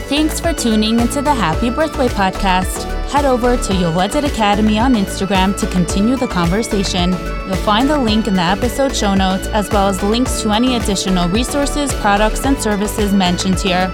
Thanks 0.08 0.40
for 0.40 0.54
tuning 0.54 1.00
into 1.00 1.24
the 1.24 1.34
Happy 1.34 1.72
Birthway 1.72 2.10
podcast. 2.10 2.84
Head 3.10 3.26
over 3.26 3.58
to 3.58 3.74
Yoledet 3.74 4.24
Academy 4.24 4.78
on 4.78 4.94
Instagram 4.94 5.60
to 5.60 5.66
continue 5.66 6.16
the 6.16 6.28
conversation. 6.28 7.12
You'll 7.48 7.56
find 7.56 7.90
the 7.90 7.98
link 7.98 8.28
in 8.28 8.36
the 8.36 8.44
episode 8.44 8.96
show 8.96 9.16
notes, 9.16 9.48
as 9.48 9.68
well 9.72 9.88
as 9.88 10.04
links 10.04 10.44
to 10.44 10.52
any 10.52 10.76
additional 10.76 11.28
resources, 11.30 11.92
products, 11.96 12.46
and 12.46 12.56
services 12.62 13.14
mentioned 13.14 13.60
here. 13.60 13.90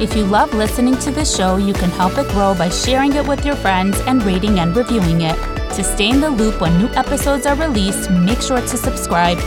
If 0.00 0.16
you 0.16 0.24
love 0.24 0.52
listening 0.54 0.98
to 0.98 1.12
this 1.12 1.36
show, 1.36 1.56
you 1.56 1.72
can 1.72 1.90
help 1.90 2.18
it 2.18 2.26
grow 2.30 2.56
by 2.56 2.68
sharing 2.68 3.12
it 3.12 3.24
with 3.24 3.46
your 3.46 3.54
friends 3.54 3.96
and 4.08 4.24
rating 4.24 4.58
and 4.58 4.74
reviewing 4.74 5.20
it. 5.20 5.36
To 5.76 5.84
stay 5.84 6.10
in 6.10 6.20
the 6.20 6.30
loop 6.30 6.60
when 6.60 6.76
new 6.78 6.88
episodes 6.96 7.46
are 7.46 7.54
released, 7.54 8.10
make 8.10 8.42
sure 8.42 8.60
to 8.60 8.76
subscribe. 8.76 9.38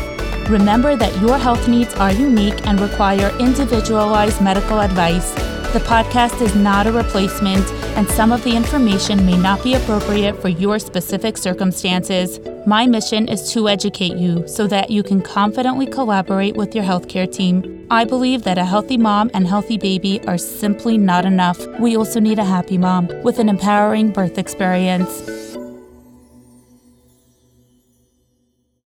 Remember 0.50 0.96
that 0.96 1.20
your 1.20 1.38
health 1.38 1.67
needs 1.67 1.93
are 1.96 2.13
unique 2.13 2.65
and 2.65 2.80
require 2.80 3.36
individualized 3.39 4.41
medical 4.41 4.80
advice. 4.80 5.36
The 5.78 5.84
podcast 5.84 6.42
is 6.42 6.56
not 6.56 6.88
a 6.88 6.92
replacement, 6.92 7.63
and 7.96 8.10
some 8.10 8.32
of 8.32 8.44
the 8.44 8.56
information 8.56 9.28
may 9.28 9.38
not 9.38 9.63
be 9.63 9.76
appropriate 9.76 10.42
for 10.42 10.50
your 10.50 10.80
specific 10.80 11.38
circumstances. 11.38 12.40
My 12.66 12.88
mission 12.88 13.28
is 13.28 13.52
to 13.52 13.70
educate 13.70 14.18
you 14.18 14.48
so 14.48 14.66
that 14.66 14.90
you 14.90 15.04
can 15.04 15.22
confidently 15.22 15.86
collaborate 15.86 16.58
with 16.58 16.74
your 16.74 16.84
healthcare 16.84 17.32
team. 17.32 17.86
I 17.92 18.06
believe 18.06 18.42
that 18.42 18.58
a 18.58 18.66
healthy 18.66 18.98
mom 18.98 19.30
and 19.36 19.46
healthy 19.46 19.78
baby 19.78 20.20
are 20.22 20.40
simply 20.40 20.98
not 20.98 21.26
enough. 21.26 21.63
We 21.80 21.96
also 21.96 22.20
need 22.20 22.40
a 22.40 22.44
happy 22.44 22.80
mom 22.80 23.10
with 23.22 23.38
an 23.38 23.48
empowering 23.48 24.10
birth 24.10 24.40
experience. 24.40 25.57